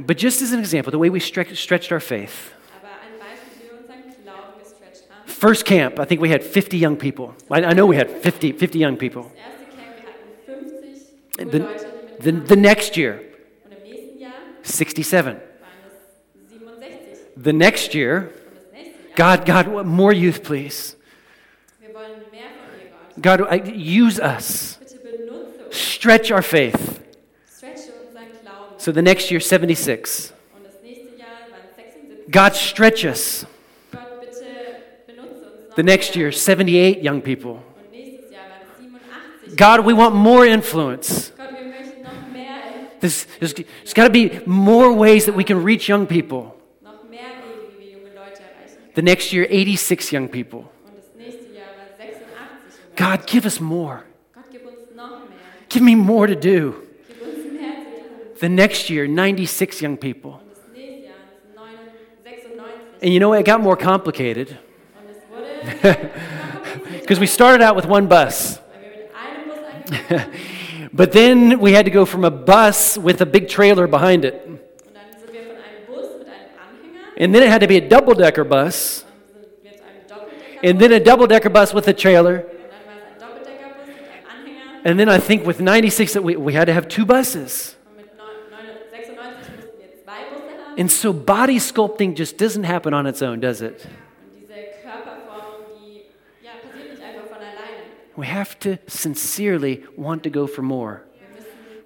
[0.00, 2.52] But just as an example, the way we stre- stretched our faith.
[2.80, 5.26] Aber ein Beispiel, wie wir unseren Glauben gestretched haben.
[5.28, 7.34] First camp, I think we had 50 young people.
[7.50, 9.22] I, I know we had 50, 50 young people.
[9.24, 11.68] Das erste Camp, wir hatten 50 junge
[12.22, 13.20] The, the, the next year,
[13.64, 15.24] Und im nächsten Jahr 67.
[15.24, 15.36] waren
[15.86, 17.42] es 67.
[17.42, 20.94] The next year, Und das nächste Jahr, God, God, more youth, please.
[21.80, 23.64] wir wollen mehr von dir, Gott.
[23.64, 24.78] God, use us.
[24.80, 25.76] Bitte benutze uns.
[25.76, 27.00] Stretch our faith.
[28.88, 28.92] Stretche unseren Glauben.
[28.92, 30.32] So the next year, 76.
[30.56, 32.32] Und das nächste Jahr waren 76.
[32.32, 33.46] God, stretch us.
[33.92, 34.44] Gott, bitte
[35.06, 37.52] benutze uns noch The next year, 78 young people.
[37.52, 39.56] Und nächstes Jahr waren es 87.
[39.56, 41.32] God, we want more influence.
[41.36, 42.60] Gott, wir möchten noch mehr,
[43.00, 46.54] There's, there's, there's got to be more ways that we can reach young people.
[46.82, 48.78] noch mehr Wege, wie wir junge Leute erreichen.
[48.94, 50.60] The next year, 86 young people.
[50.84, 54.02] Und das nächste Jahr waren 86 junge God, give us more.
[54.34, 55.38] Gott, gib uns noch mehr.
[55.68, 56.74] Give me more to do.
[57.06, 58.27] Gib uns mehr zu tun.
[58.40, 60.32] The next year, 96 young people.
[60.32, 61.14] Und das nächste Jahr
[61.56, 63.02] waren es 96.
[63.02, 63.40] And you know, what?
[63.40, 65.48] it got more complicated Und es wurde
[65.82, 68.60] komplizierter, because we started out with one bus.
[68.72, 69.58] weil wir mit einem Bus
[70.08, 70.20] angefangen
[70.82, 70.90] haben.
[70.92, 74.34] But then we had to go from a bus with a big trailer behind it.
[74.46, 74.58] Und
[74.94, 77.76] dann sind wir von einem Bus mit einem Anhänger, And then it had to be
[77.76, 79.04] a double decker bus.
[79.34, 82.30] dann sind wir zu einem Doppeldecker And then a double decker bus with a trailer.
[82.30, 84.84] und dann war es ein Doppeldeckerbus mit einem Anhänger.
[84.90, 87.76] And then I think with 96 that we, we had to have two buses.
[87.90, 90.67] Und mit neun- neun- 96 mussten wir zwei Busse haben.
[90.78, 93.84] And so body sculpting just doesn't happen on its own, does it?
[93.84, 96.02] Und diese Körperformung, die
[96.40, 97.82] ja, passiert nicht einfach von alleine.
[98.14, 101.00] We have to sincerely want to go for more.
[101.18, 101.82] Wir müssen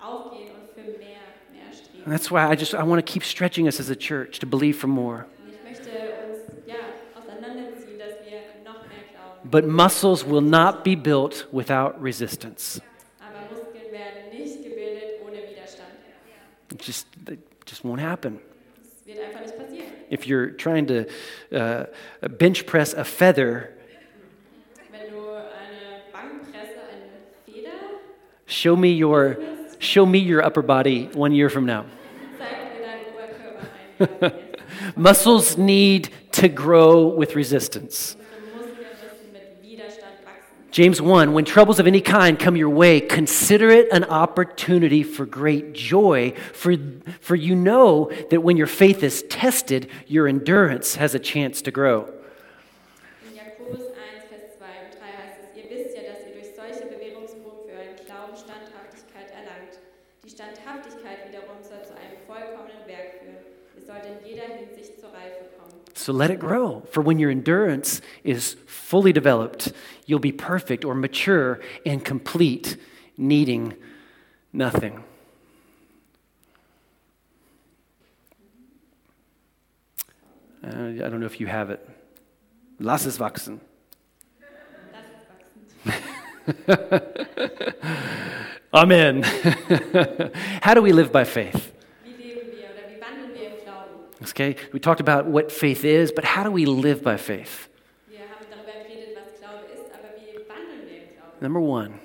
[0.00, 1.18] aufgehen und für mehr,
[1.50, 2.04] mehr streben.
[2.04, 4.46] And that's why I just I want to keep stretching us as a church to
[4.46, 5.26] believe for more.
[5.42, 6.76] Und ich möchte uns ja,
[7.18, 9.50] auseinanderziehen, dass wir noch mehr glauben.
[9.50, 12.80] But muscles will not be built without resistance.
[13.18, 15.90] Aber Muskeln werden nicht gebildet ohne Widerstand.
[16.70, 17.08] It just
[17.72, 18.38] just won't happen.
[18.76, 19.86] Das wird einfach nicht passieren.
[20.10, 21.06] If you're trying to
[21.50, 21.86] uh,
[22.28, 23.70] bench press a feather,
[24.90, 27.08] Wenn du eine Bankpresse, eine
[27.46, 27.70] Feder,
[28.44, 29.38] show me your
[29.78, 31.86] show me your upper body one year from now.
[32.38, 33.66] zeig mir deinen Oberkörper
[33.98, 34.10] ein.
[34.20, 34.96] Jahr jetzt.
[34.98, 38.16] Muscles need to grow with resistance.
[40.72, 45.26] James 1 When troubles of any kind come your way, consider it an opportunity for
[45.26, 46.74] great joy, for,
[47.20, 51.70] for you know that when your faith is tested, your endurance has a chance to
[51.70, 52.08] grow.
[53.28, 56.56] In Jakobus 1, Vers 2 und 3 heißt es, ihr wisst ja, dass ihr durch
[56.56, 59.76] solche Bewährungsproben für euren Glauben Standhaftigkeit erlangt.
[60.24, 63.44] Die Standhaftigkeit wiederum soll zu einem vollkommenen Werk führen.
[63.76, 65.84] Ihr sollt in jeder Hinsicht zur Reife kommen.
[65.92, 66.82] So let it grow.
[66.90, 69.74] For when your endurance is fully developed,
[70.06, 72.76] you'll be perfect or mature and complete,
[73.16, 73.74] needing
[74.52, 75.04] nothing.
[80.64, 81.88] Uh, I don't know if you have it.
[82.78, 83.60] Lass es wachsen.
[84.92, 85.08] Lasst
[86.46, 87.02] es wachsen.
[88.72, 89.22] Amen.
[90.62, 91.72] How do we live by faith?
[92.04, 94.06] Wie leben wir oder wie wandeln wir im Glauben?
[94.22, 97.68] Okay, we talked about what faith is, but how do we live by faith?
[98.08, 101.31] Wir haben darüber geredet, was Glaube ist, aber wie wandeln wir im Glauben?
[101.42, 101.98] Number one,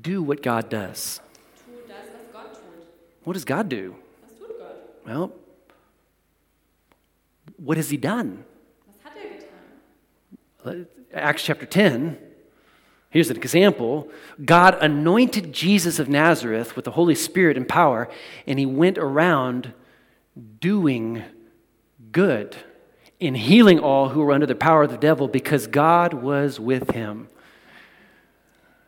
[0.00, 1.20] do what God does.
[3.24, 3.96] What does God do?
[5.04, 5.32] Well,
[7.56, 8.44] what has He done?
[11.12, 12.18] Acts chapter 10,
[13.10, 14.08] here's an example.
[14.44, 18.08] God anointed Jesus of Nazareth with the Holy Spirit and power,
[18.46, 19.72] and he went around
[20.60, 21.24] doing
[22.12, 22.56] good
[23.26, 26.90] in healing all who were under the power of the devil because God was with
[26.90, 27.28] him.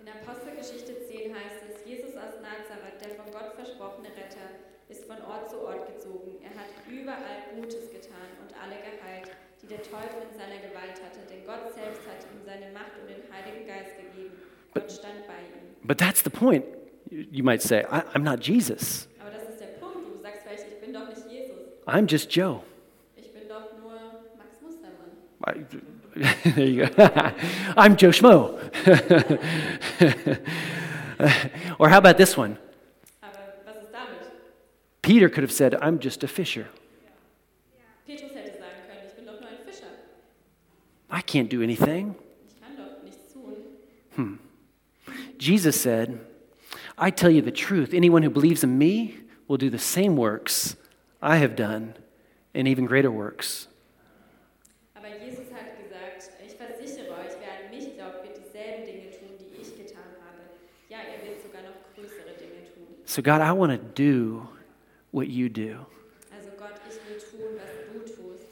[0.01, 5.17] In Apostelgeschichte 10 heißt es, Jesus aus Nazareth, der von Gott versprochene Retter, ist von
[5.25, 6.37] Ort zu Ort gezogen.
[6.45, 11.25] Er hat überall Gutes getan und alle geheilt, die der Teufel in seiner Gewalt hatte,
[11.33, 14.37] denn Gott selbst hat ihm seine Macht und den Heiligen Geist gegeben.
[14.75, 15.65] Gott stand bei ihm.
[15.83, 16.65] But that's the point.
[17.11, 19.09] You might say, I, I'm not Jesus.
[19.19, 20.13] Aber das ist der Punkt.
[20.13, 21.57] Du sagst vielleicht, ich bin doch nicht Jesus.
[21.87, 22.61] I'm just Joe.
[23.17, 23.95] Ich bin doch nur
[24.37, 25.17] Max Mustermann.
[25.47, 25.65] I,
[26.45, 26.95] there you go.
[27.77, 28.59] I'm Joe Schmo.
[31.79, 32.59] or how about this one?
[33.23, 34.33] Aber was ist damit?
[35.03, 36.67] Peter could have said, I'm just a fisher.
[38.07, 39.87] Petrus hätte sagen können, ich bin doch nur ein Fischer.
[41.11, 42.17] I can't do anything.
[42.49, 44.39] Ich kann doch nichts tun.
[45.39, 46.19] Jesus said,
[46.99, 47.95] I tell you the truth.
[47.95, 50.77] Anyone who believes in me will do the same works
[51.23, 51.95] I have done,
[52.55, 53.69] and even greater works.
[63.17, 64.47] So, God, I want to do
[65.11, 65.87] what you do.
[66.37, 68.45] Also Gott, ich will tun, was du tust.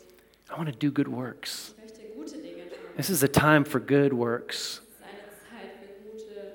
[0.50, 1.74] I want to do good works.
[1.84, 2.78] Ich gute Dinge tun.
[2.96, 4.80] This is a time for good works.
[4.80, 6.54] Es ist eine Zeit für gute,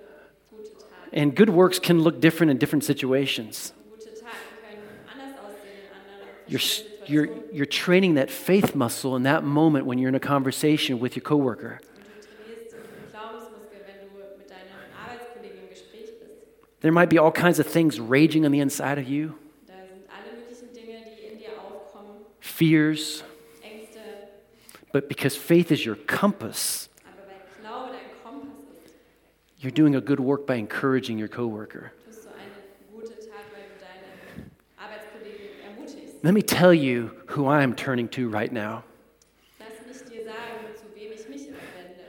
[0.50, 1.22] gute Taten.
[1.22, 3.74] And good works can look different in different situations.
[3.78, 4.82] Und gute Taten können
[5.14, 6.64] anders aussehen in anderen You're,
[7.06, 11.16] you're, you're training that faith muscle in that moment when you're in a conversation with
[11.16, 11.78] your coworker.
[11.78, 16.30] Und du trainierst den Glaubensmuskel, wenn du mit deinem Arbeitskollegen im Gespräch bist.
[16.82, 19.36] There might be all kinds of things raging on the inside of you
[19.68, 22.26] Da sind alle möglichen Dinge, die in dir aufkommen.
[22.40, 23.24] fears,
[24.92, 28.96] but because faith is your compass, Aber weil Glaube dein Kompass ist,
[29.62, 31.92] you're doing a good work by encouraging your coworker.
[32.08, 32.50] tust du eine
[32.94, 36.24] gute Tat, weil du deine Arbeitskollegen ermutigst.
[36.24, 38.84] Let me tell you who I am turning to right now.
[39.60, 42.04] Lass mich dir sagen, zu wem ich mich wende.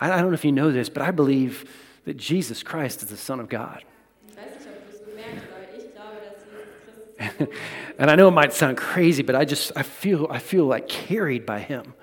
[0.00, 1.64] I, I don't know if you know this, but I believe
[2.04, 3.82] that Jesus Christ is the Son of God.
[4.28, 7.24] Ich weiß nicht, ob du es gemerkt hast, aber ich glaube, dass Jesus Christus der
[7.24, 7.25] Sohn ist.
[7.98, 10.86] And I know it might sound crazy, but I just I feel I feel like
[10.86, 11.94] carried by him.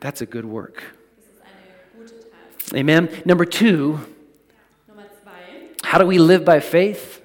[0.00, 0.82] That's a good work.
[2.74, 3.08] Amen.
[3.24, 3.98] Number 2,
[5.82, 7.22] how do we live by faith?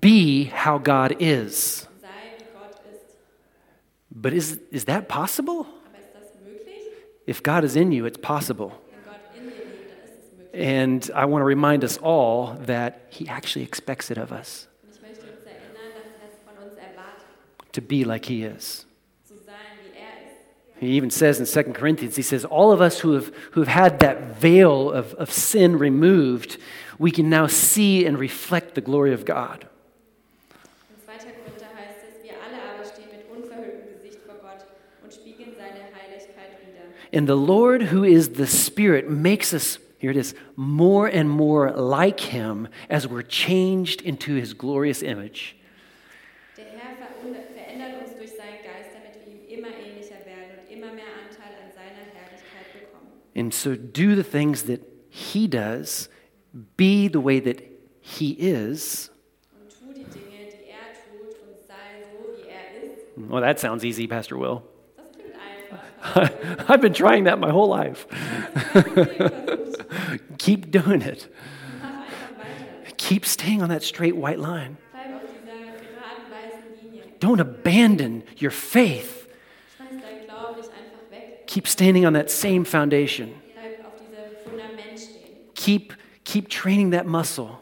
[0.00, 1.86] Be how God is.
[4.10, 5.66] But is is that possible?
[7.26, 8.72] If God is in you, it's possible.
[8.90, 10.45] Wenn Gott in dir lebt, dann ist es möglich.
[10.56, 14.94] And I want to remind us all that he actually expects it of us Und
[14.94, 18.86] ich möchte uns erinnern, dass er es von uns erwartet, to be like he is.
[19.28, 20.80] zu sein, wie er.
[20.80, 23.68] He even says in 2 Corinthians, he says, all of us who have, who have
[23.68, 26.58] had that veil of, of sin removed,
[26.98, 29.66] we can now see and reflect the glory of God.
[30.88, 31.12] In 2.
[31.18, 34.64] Korinther heißt es, wir alle aber stehen mit unverhülltem Gesicht vor Gott
[35.04, 36.88] und spiegeln seine Heiligkeit wider.
[37.12, 41.70] And the Lord, who is the Spirit, makes us, here it is, more and more
[41.72, 45.56] like him as we're changed into his glorious image.
[46.56, 50.70] Der Herr verund- verändert uns durch seinen Geist, damit wir ihm immer ähnlicher werden und
[50.72, 53.10] immer mehr Anteil an seiner Herrlichkeit bekommen.
[53.34, 54.80] And so do the things that
[55.10, 56.08] he does,
[56.76, 57.62] be the way that
[58.00, 59.10] he is.
[59.52, 63.30] Und tu die Dinge, die er tut und sei so, wie er.
[63.30, 64.62] Well, that sounds easy, Pastor Will.
[66.68, 68.06] I've been trying that my whole life.
[70.38, 71.28] Keep doing it.
[72.96, 74.76] Keep staying on that straight white line.
[77.18, 79.28] Don't abandon your faith.
[81.46, 83.34] Keep standing on that same foundation.
[85.54, 85.92] Keep,
[86.24, 87.60] keep training that muscle.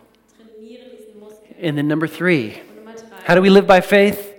[1.58, 2.60] And then, number three,
[3.22, 4.34] how do we live by faith?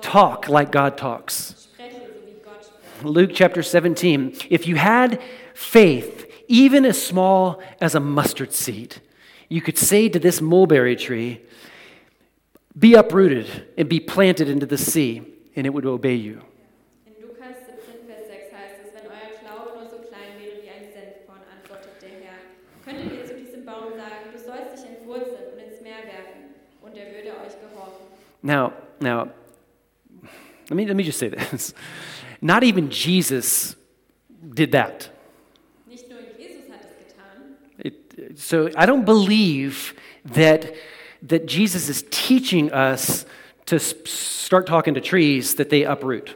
[0.00, 1.54] Talk like God talks.
[1.56, 2.91] Spreche, so wie Gott spricht.
[3.04, 4.36] Luke chapter 17.
[4.50, 5.20] If you had
[5.54, 8.96] faith, even as small as a mustard seed,
[9.48, 11.40] you could say to this mulberry tree,
[12.78, 15.22] Be uprooted and be planted into the sea,
[15.54, 16.40] and it would obey you.
[17.06, 20.70] In Lukas 17, Vers 6 heißt es, wenn euer Glaube nur so klein wäre wie
[20.70, 22.38] ein Senfkorn, antwortet der Herr,
[22.82, 26.96] könntet ihr zu diesem Baum sagen, du sollst dich entwurzeln und ins Meer werfen, und
[26.96, 28.06] er würde euch gehorchen.
[28.42, 29.28] Now, now,
[30.70, 31.74] let me, let me just say this.
[32.42, 33.76] Not even Jesus
[34.52, 35.08] did that.
[35.88, 40.74] Nicht nur Jesus hat es getan, It, so I don't believe that,
[41.22, 43.24] that Jesus is teaching us
[43.66, 46.34] to start talking to trees that they uproot.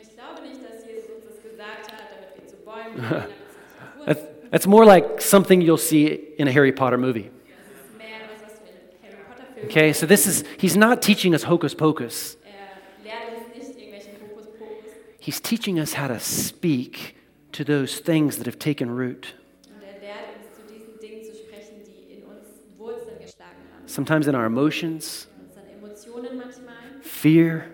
[0.00, 4.18] ich glaube nicht, dass Jesus uns das gesagt hat, damit wir zu Bäumen gehen, damit
[4.18, 6.06] sie sich That's, more like something you'll see
[6.38, 7.30] in a Harry Potter movie.
[7.30, 10.76] Das ist mehr etwas, was wir in Harry Potter Filmen Okay, so this is, he's
[10.76, 12.36] not teaching us hocus pocus.
[12.44, 14.92] Er lehrt uns nicht irgendwelchen Hokuspokus,
[15.22, 17.14] He's teaching us how to speak
[17.52, 19.34] to those things that have taken root.
[19.80, 23.86] er lehrt uns zu diesen Dingen zu sprechen, die in uns Wurzeln geschlagen haben.
[23.86, 27.66] Sometimes in our emotions, In unseren Emotionen manchmal, fear,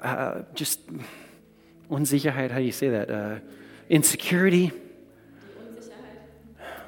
[0.00, 0.78] äh, uh, just
[1.88, 3.10] Unsicherheit, how do you say that?
[3.10, 3.40] Uh,
[3.88, 4.70] insecurity.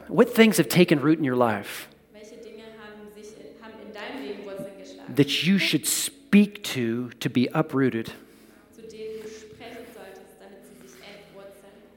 [0.06, 3.92] What things have taken root in your life Welche Dinge haben, sich in, haben in
[3.92, 8.12] deinem Leben Wurzeln geschlagen, that you should speak to to be uprooted?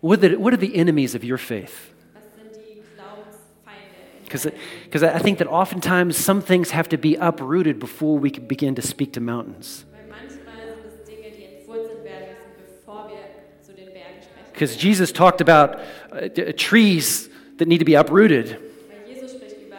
[0.07, 1.91] What are the, what are the enemies of your faith?
[2.15, 4.19] Was sind die Glaubensfeinde?
[4.19, 4.83] in Because deinem Leben?
[4.85, 8.73] because I think that oftentimes some things have to be uprooted before we can begin
[8.75, 9.83] to speak to mountains.
[9.91, 13.19] Weil manchmal sind es Dinge, die entwurzelt werden müssen, bevor wir
[13.61, 14.51] zu den Bergen sprechen.
[14.53, 15.81] Because Jesus talked about
[16.13, 18.57] uh, trees that need to be uprooted.
[18.87, 19.75] Weil Jesus spricht über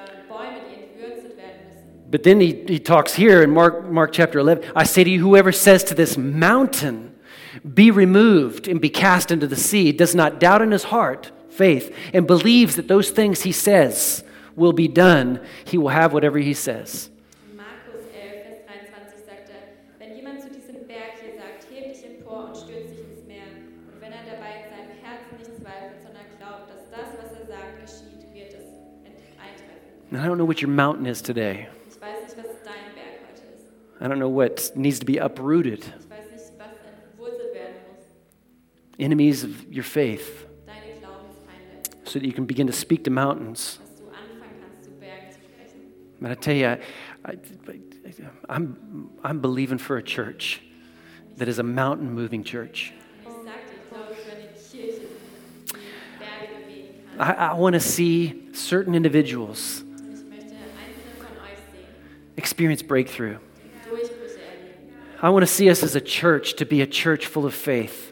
[2.10, 5.20] But then he, he talks here in Mark, Mark chapter 11 I say to you,
[5.20, 7.14] whoever says to this mountain,
[7.74, 11.94] be removed and be cast into the sea, does not doubt in his heart, faith,
[12.12, 14.22] and believes that those things he says
[14.56, 17.10] will be done, he will have whatever he says.
[17.56, 19.62] Markus 11, Vers 23 sagt er,
[19.98, 23.46] wenn jemand zu diesem Berg hier sagt, heb dich empor und stürz dich ins Meer,
[23.92, 27.46] und wenn er dabei in seinem Herzen nicht zweifelt, sondern glaubt, dass das, was er
[27.46, 28.66] sagt, geschieht, wird es
[29.06, 30.10] ent- eintreffen.
[30.10, 31.68] And I don't know what your mountain is today.
[31.90, 33.66] Ich weiß nicht, was dein Berg heute ist.
[34.00, 35.80] I don't know what needs to be uprooted.
[35.86, 36.74] Ich weiß nicht, was
[37.14, 38.06] entwurzelt werden muss.
[38.98, 40.46] Enemies of your faith,
[42.04, 43.78] so that you can begin to speak to mountains.
[43.78, 45.80] dass du anfangen kannst, zu Bergen zu sprechen.
[46.20, 46.78] But I tell you, I,
[47.28, 47.36] I,
[48.48, 50.60] I'm, I'm believing for a church
[51.36, 52.92] that is a mountain moving church.
[53.24, 55.00] Und ich sagte, ich glaube für eine Kirche,
[55.66, 57.28] die Berge bewegen kann.
[57.28, 61.86] I, I want to see certain individuals Und ich möchte einzelne von euch sehen,
[62.36, 63.36] experience breakthrough.
[63.62, 65.22] die Durchbrüche erleben.
[65.22, 68.07] I want to see us as a church to be a church full of faith.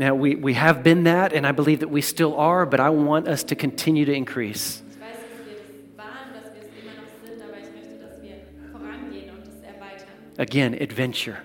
[0.00, 2.88] Now, we, we have been that, and I believe that we still are, but I
[2.88, 4.80] want us to continue to increase.
[4.88, 7.98] Ich weiß, dass wir das waren, dass wir es immer noch sind, aber ich möchte,
[7.98, 8.36] dass wir
[8.72, 10.08] vorangehen und es erweitern.
[10.38, 11.36] Again, adventure,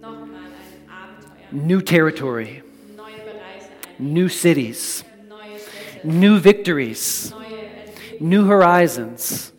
[0.00, 2.62] Nochmal ein Abenteuer, new territory,
[2.96, 5.04] neue Bereiche ein, new cities,
[6.04, 7.34] new victories,
[8.20, 9.52] new horizons.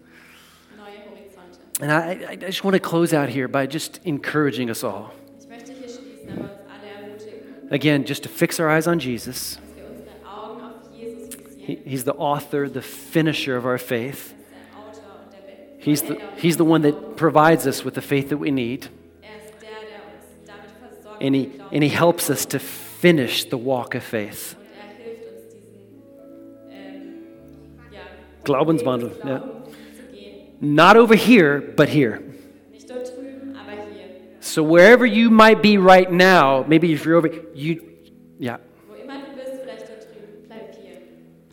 [1.82, 5.12] And I, I just want to close out here by just encouraging us all.
[7.74, 9.58] Again, just to fix our eyes on Jesus.
[11.58, 14.36] He, he's the author, the finisher of our faith.
[15.80, 18.90] He's the, he's the one that provides us with the faith that we need.
[21.20, 24.56] And he, and he helps us to finish the walk of faith.
[28.44, 29.18] Glaubenswandel,
[30.12, 30.62] gehen.
[30.62, 32.22] Not over here, but here.
[32.72, 34.10] Nicht dort drüben, aber hier.
[34.54, 37.90] So wherever you might be right now, maybe if you're over, you,
[38.38, 38.58] yeah.
[38.88, 41.02] Wo immer du bist, vielleicht dort drüben, bleib hier.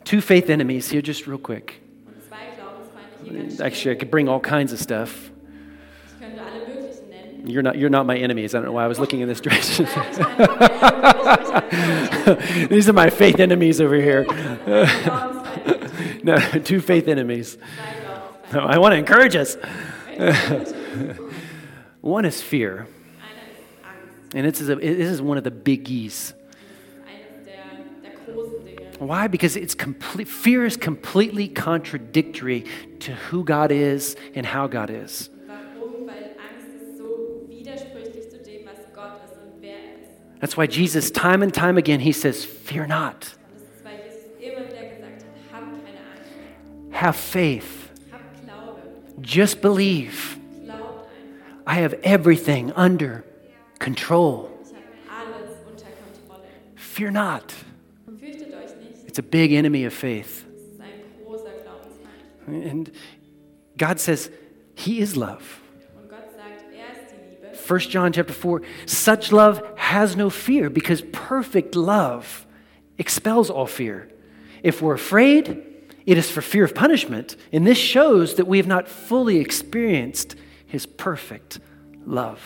[0.05, 1.81] Two faith enemies here, just real quick.
[2.07, 5.31] Und zwei Glaubensfeinde hier ganz Actually, I could bring all kinds of stuff.
[6.09, 7.49] Ich könnte alle möglichen nennen.
[7.49, 8.55] You're not, you're not my enemies.
[8.55, 9.87] I don't know why I was looking in this direction.
[9.87, 10.19] Nein, ich
[12.27, 14.27] meine, ich These are my faith enemies over here.
[16.23, 17.57] No, two faith enemies.
[18.53, 19.57] No, I want to encourage us.
[22.01, 22.87] One is fear,
[24.35, 26.33] and this is, a, this is one of the biggies.
[28.99, 29.29] Why?
[29.29, 32.65] Because it's complete, fear is completely contradictory
[33.01, 35.31] to who God is and how God is.
[40.39, 43.35] That's why Jesus, time and time again, he says, Fear not,
[46.93, 47.91] have faith,
[49.21, 50.39] just believe.
[51.71, 53.25] I have everything under
[53.79, 54.51] control.
[56.75, 57.55] Fear not.
[59.07, 60.45] It's a big enemy of faith.
[62.49, 62.91] And
[63.77, 64.31] God says,
[64.75, 65.61] He is love.
[65.97, 67.57] Und Gott sagt, er ist die Liebe.
[67.57, 72.47] 1 John chapter 4 such love has no fear because perfect love
[72.99, 74.09] expels all fear.
[74.64, 75.62] If we're afraid,
[76.05, 77.37] it is for fear of punishment.
[77.53, 80.35] And this shows that we have not fully experienced
[80.71, 81.61] his perfect
[82.07, 82.41] love.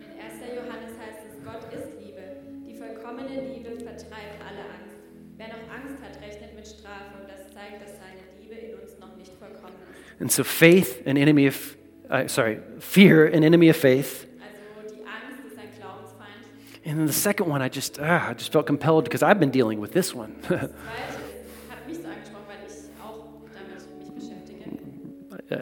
[0.00, 0.40] In 1.
[0.54, 2.22] Johannes heißt es, Gott ist Liebe.
[2.64, 5.02] Die vollkommene Liebe vertreibt alle Angst.
[5.36, 8.98] Wer noch Angst hat, rechnet mit Strafe und das zeigt, dass seine Liebe in uns
[9.00, 10.20] noch nicht vollkommen ist.
[10.20, 11.76] And so faith, an enemy of,
[12.08, 14.26] uh, sorry, fear, an enemy of faith.
[14.40, 16.86] Also die Angst ist ein Glaubensfeind.
[16.86, 19.50] And then the second one, I just, ah, I just felt compelled because I've been
[19.50, 20.36] dealing with this one.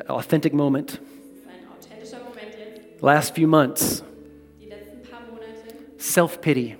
[0.08, 0.98] Authentic Zweite
[3.04, 4.02] Last few months,
[4.58, 6.74] Die letzten paar Monate self pity,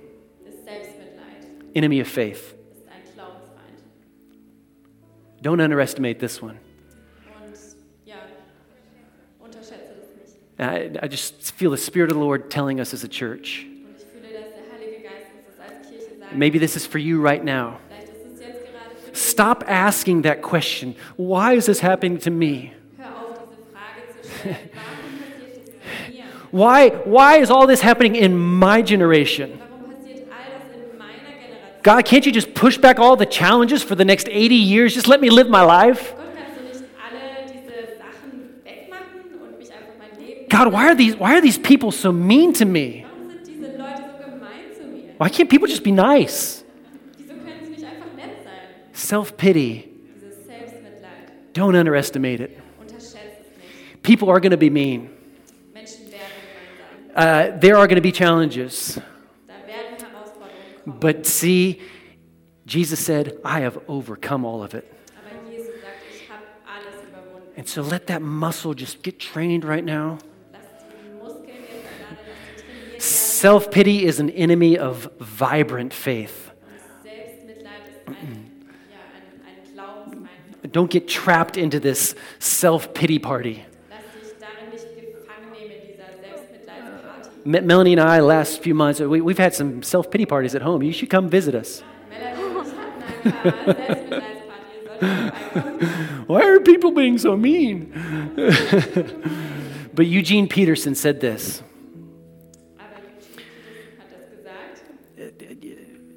[1.75, 2.55] enemy of faith.
[2.73, 3.77] ist ein Glaubensfeind.
[5.43, 6.55] Don't underestimate this one.
[7.43, 7.53] Und
[8.07, 8.15] ja,
[9.39, 10.59] unterschätze das nicht.
[10.59, 13.67] I, I just feel the Spirit of the Lord telling us as a church.
[13.67, 16.35] Und ich fühle, dass der Heilige Geist uns das als Kirche sagt.
[16.35, 17.77] Maybe this is for you right now.
[17.87, 19.21] Vielleicht ist es jetzt gerade für dich.
[19.21, 22.71] Stop asking that question why is this happening to me?
[26.55, 29.61] Why, why is all this happening in my generation?
[31.83, 34.93] God, can't you just push back all the challenges for the next 80 years?
[34.93, 36.15] Just let me live my life?
[40.47, 43.05] God, why are these, why are these people so mean to me?
[45.17, 46.63] Why can't people just be nice?
[48.93, 49.91] Self pity,
[51.51, 52.57] Don't underestimate it.
[54.03, 55.14] People are going to be mean.
[57.15, 58.99] Uh, there are going to be challenges.
[60.85, 61.81] But see,
[62.65, 64.91] Jesus said, I have overcome all of it.
[67.57, 70.19] And so let that muscle just get trained right now.
[72.97, 76.51] Self pity is an enemy of vibrant faith.
[80.71, 83.63] Don't get trapped into this self pity party.
[83.89, 87.29] Lass dich darin nicht gefangen nehmen in dieser Selbstmitleidsparty.
[87.29, 90.63] Me- Melanie and I, last few months, we, we've had some self pity parties at
[90.63, 90.81] home.
[90.81, 91.83] You should come visit us.
[92.09, 94.73] Melanie und ich hatten ein paar Selbstmitleidspartys.
[94.73, 95.21] Ihr solltet
[95.53, 96.27] vorbeikommen.
[96.27, 97.93] Why are people being so mean?
[99.93, 101.61] but Eugene Peterson said this
[102.79, 104.81] Aber Eugene hat das gesagt.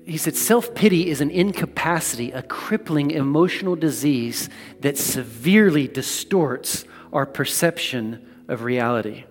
[0.06, 4.48] He said, Self pity is an incapacity, a crippling emotional disease
[4.80, 9.24] that severely distorts our perception of reality.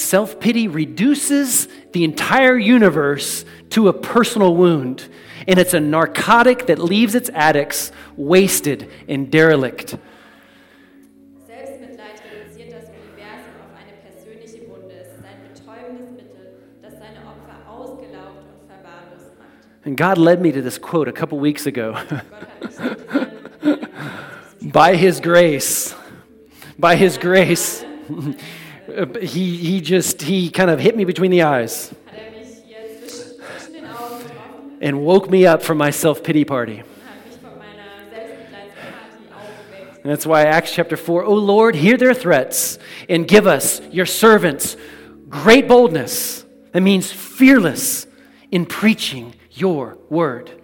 [0.00, 5.08] Self pity reduces the entire universe to a personal wound,
[5.46, 9.98] and it's a narcotic that leaves its addicts wasted and derelict.
[11.46, 14.94] Selbstmitleid reduziert das Universum auf eine persönliche Wunde.
[15.02, 19.84] Es ist ein betäubendes Mittel, das seine Opfer ausgelaugt und verwahrlost macht.
[19.84, 21.92] And God led me to this quote a couple weeks ago.
[21.92, 22.82] Gott hat mich zu
[23.62, 25.94] diesem, by his grace
[26.78, 27.84] by his grace
[28.90, 31.94] Uh, he, he just he kind of hit me between the eyes
[34.80, 36.82] and woke me up from my party
[37.58, 40.02] meiner Selbstmitleidsparty aufgeweckt.
[40.02, 42.78] and that's why acts chapter 4 oh lord hear their threats
[43.08, 44.76] and give us your servants
[45.28, 48.06] great boldness that means fearless
[48.50, 50.59] in preaching your word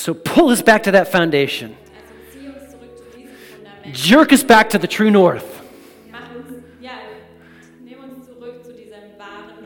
[0.00, 1.76] so pull us back to that foundation
[3.92, 5.62] jerk us back to the true north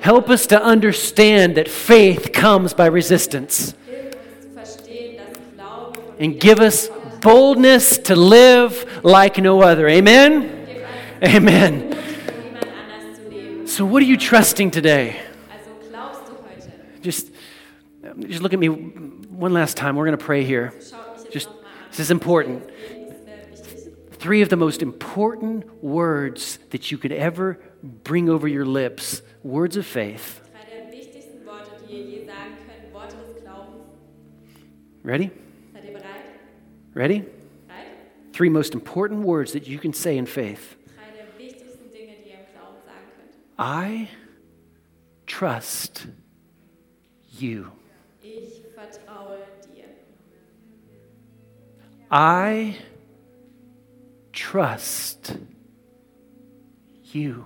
[0.00, 3.74] help us to understand that faith comes by resistance
[6.18, 6.88] and give us
[7.20, 9.88] boldness to live like no other.
[9.88, 10.68] Amen?
[11.22, 11.92] Amen.
[13.66, 15.20] So, what are you trusting today?
[17.00, 17.32] Just,
[18.28, 18.68] just look at me
[19.38, 19.96] one last time.
[19.96, 20.72] We're going to pray here.
[21.30, 21.48] Just,
[21.90, 22.70] this is important.
[24.12, 29.76] Three of the most important words that you could ever bring over your lips words
[29.76, 30.40] of faith.
[35.02, 35.30] Ready?
[36.94, 37.24] Ready?
[38.32, 40.76] Three most important words that you can say in faith.
[43.58, 44.08] I
[45.26, 46.06] trust
[47.38, 47.70] you.
[48.22, 48.53] Ich
[52.16, 52.76] I
[54.32, 55.36] trust
[57.02, 57.44] you.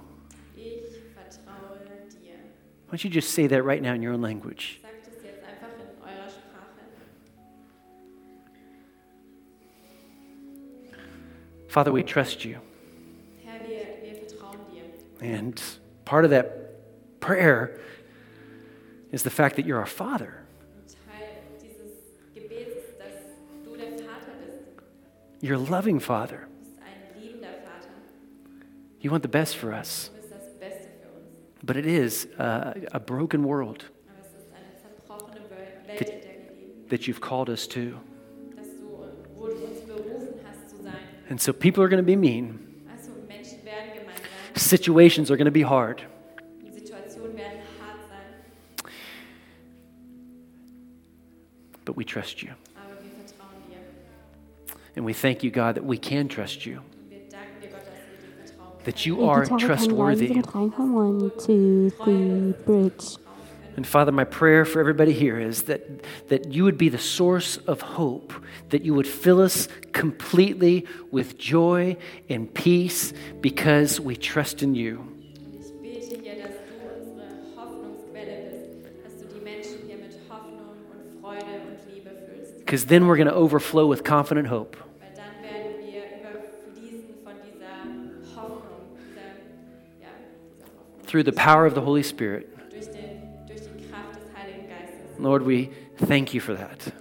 [0.54, 1.78] Ich vertraue
[2.20, 2.36] dir.
[2.86, 4.78] Why don't you just say that right now in your own language?
[4.82, 6.84] Sagt es jetzt einfach in eurer Sprache.
[11.68, 12.58] Father, we trust you.
[13.42, 14.84] Herr, wir, wir vertrauen dir.
[15.22, 15.62] And
[16.04, 17.80] part of that prayer
[19.12, 20.37] is the fact that you're our Father.
[25.40, 26.46] You're a loving Father.
[26.48, 27.90] Du bist ein liebender Vater.
[29.00, 30.10] You want the best for us.
[30.14, 31.36] Du bist das Beste für uns.
[31.62, 36.06] But it is uh, a broken world Aber es ist eine zerbrochene Wel- Welt, in
[36.06, 36.88] der wir leben.
[36.88, 37.92] that you've called us to.
[38.56, 38.98] Dass du,
[39.36, 40.94] wo du uns berufen hast zu sein.
[41.30, 42.58] And so people are going to be mean.
[42.90, 44.56] Also Menschen werden gemein sein.
[44.56, 46.02] Situations are going to be hard.
[46.64, 48.90] Die Situationen werden hart sein.
[51.84, 52.50] But we trust you.
[54.98, 57.86] And we thank you, God, that we can trust you, Und wir danken dir, Gott,
[57.86, 58.84] dass wir dir vertrauen können.
[58.84, 60.26] that you are trustworthy.
[60.28, 60.92] leise reinkommen.
[60.94, 63.16] One, two, three, bridge.
[63.76, 65.82] And Father, my prayer for everybody here is that,
[66.30, 68.32] that you would be the source of hope,
[68.70, 71.96] that you would fill us completely with joy
[72.28, 74.98] and peace because we trust in you.
[74.98, 80.10] Und ich bete hier, dass du unsere Hoffnungsquelle bist, dass du die Menschen hier mit
[80.28, 82.58] Hoffnung und Freude und Liebe füllst.
[82.58, 84.76] Because then we're going to overflow with confident hope.
[91.08, 92.54] Through the power of the Holy Spirit.
[95.18, 96.92] Lord, we thank you for that.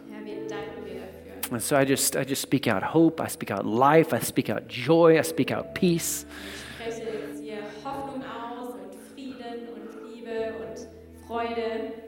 [1.52, 4.50] And so I just, I just speak out hope, I speak out life, I speak
[4.50, 6.26] out joy, I speak out peace.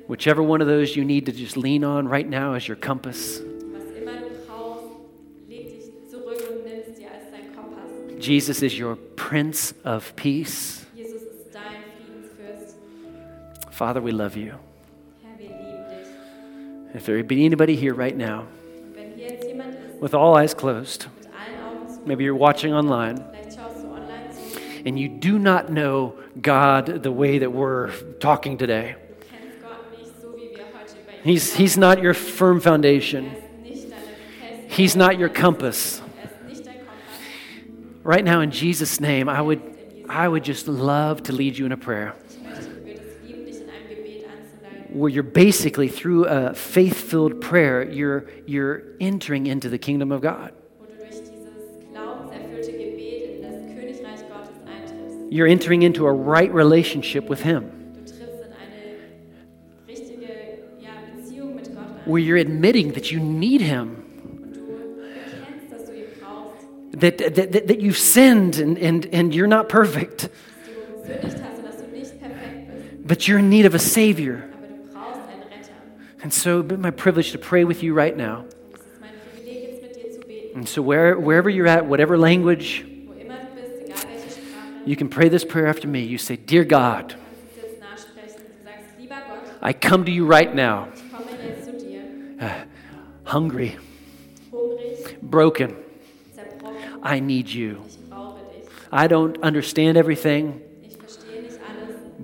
[0.08, 3.41] Whichever one of those you need to just lean on right now as your compass.
[8.20, 10.78] Jesus is your Prince of Peace.
[13.80, 14.55] Father, we love you.
[15.23, 16.95] Herr, wir lieben dich.
[16.95, 20.36] If there be anybody here right now Und wenn hier jetzt jemand ist, with all
[20.36, 24.86] eyes closed, mit allen Augen zu, maybe you're watching online, vielleicht schaust du online zu,
[24.86, 28.97] and you do not know God the way that we're talking today.
[28.97, 32.59] du kennst Gott nicht so, wie wir heute über ihn He's, he's not your firm
[32.59, 34.01] foundation, Er ist nicht deine
[34.67, 36.01] feste He's not your compass.
[36.21, 38.03] Er ist nicht dein Kompass.
[38.03, 39.61] Right now, in Jesus' name, I would,
[40.09, 42.13] I would just love to lead you in a prayer
[44.94, 50.22] where you're basically, through a faith filled prayer, you're, you're entering into the kingdom of
[50.22, 50.52] God.
[50.80, 51.30] wo du durch dieses
[51.92, 55.32] glaubenserfüllte Gebet in das Königreich Gottes eintrittst.
[55.32, 57.64] You're entering into a right relationship with Him,
[57.94, 58.98] Du trittst in eine
[59.88, 60.28] richtige
[60.82, 62.12] ja, Beziehung mit Gott ein.
[62.12, 64.04] where you're admitting that you need Him,
[64.44, 64.62] Und du
[64.98, 69.70] bekennst, dass du ihn brauchst, that, that, that, you've sinned and, and, and you're not
[69.70, 70.32] perfect, dass
[70.66, 72.68] du gesündigt hast und dass du nicht perfekt
[72.98, 73.08] bist.
[73.08, 74.44] but you're in need of a Savior.
[74.58, 75.74] Aber du brauchst einen Retter.
[76.22, 78.45] And so, it's my privilege to pray with you right now.
[80.55, 82.86] And so, where, wherever you're at, whatever language,
[84.86, 86.03] you can pray this prayer after me.
[86.03, 87.15] You say, Dear God,
[89.61, 90.89] I come to you right now,
[92.39, 92.65] dir,
[93.24, 93.78] hungry,
[95.22, 95.76] broken.
[97.01, 97.86] I need you.
[98.91, 100.61] I don't understand everything,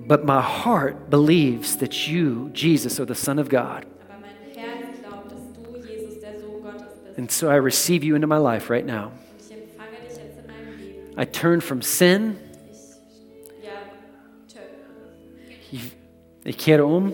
[0.06, 3.84] but my heart believes that you, Jesus, are the Son of God.
[4.08, 7.18] aber mein Herz glaubt, dass du, Jesus, der Sohn Gottes bist.
[7.18, 9.10] And so I receive you into my life right now.
[9.10, 11.18] Und ich empfange dich jetzt in meinem Leben.
[11.20, 12.36] I turn from sin,
[12.70, 13.72] Ich, ja,
[14.52, 15.80] tö-
[16.44, 17.12] ich kehre um,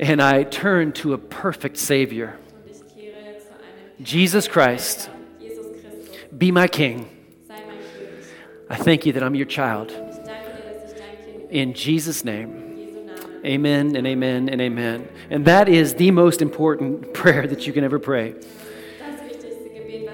[0.00, 2.34] and I turn to a perfect Savior.
[2.64, 5.10] und ich kehre zu einem Jesus Christ,
[6.32, 7.06] be my King.
[7.46, 8.70] Sei mein König.
[8.70, 9.92] I thank you that I'm your child.
[11.50, 12.68] In Jesus' name.
[13.44, 15.08] Amen and amen and amen.
[15.30, 18.34] And that is the most important prayer that you can ever pray.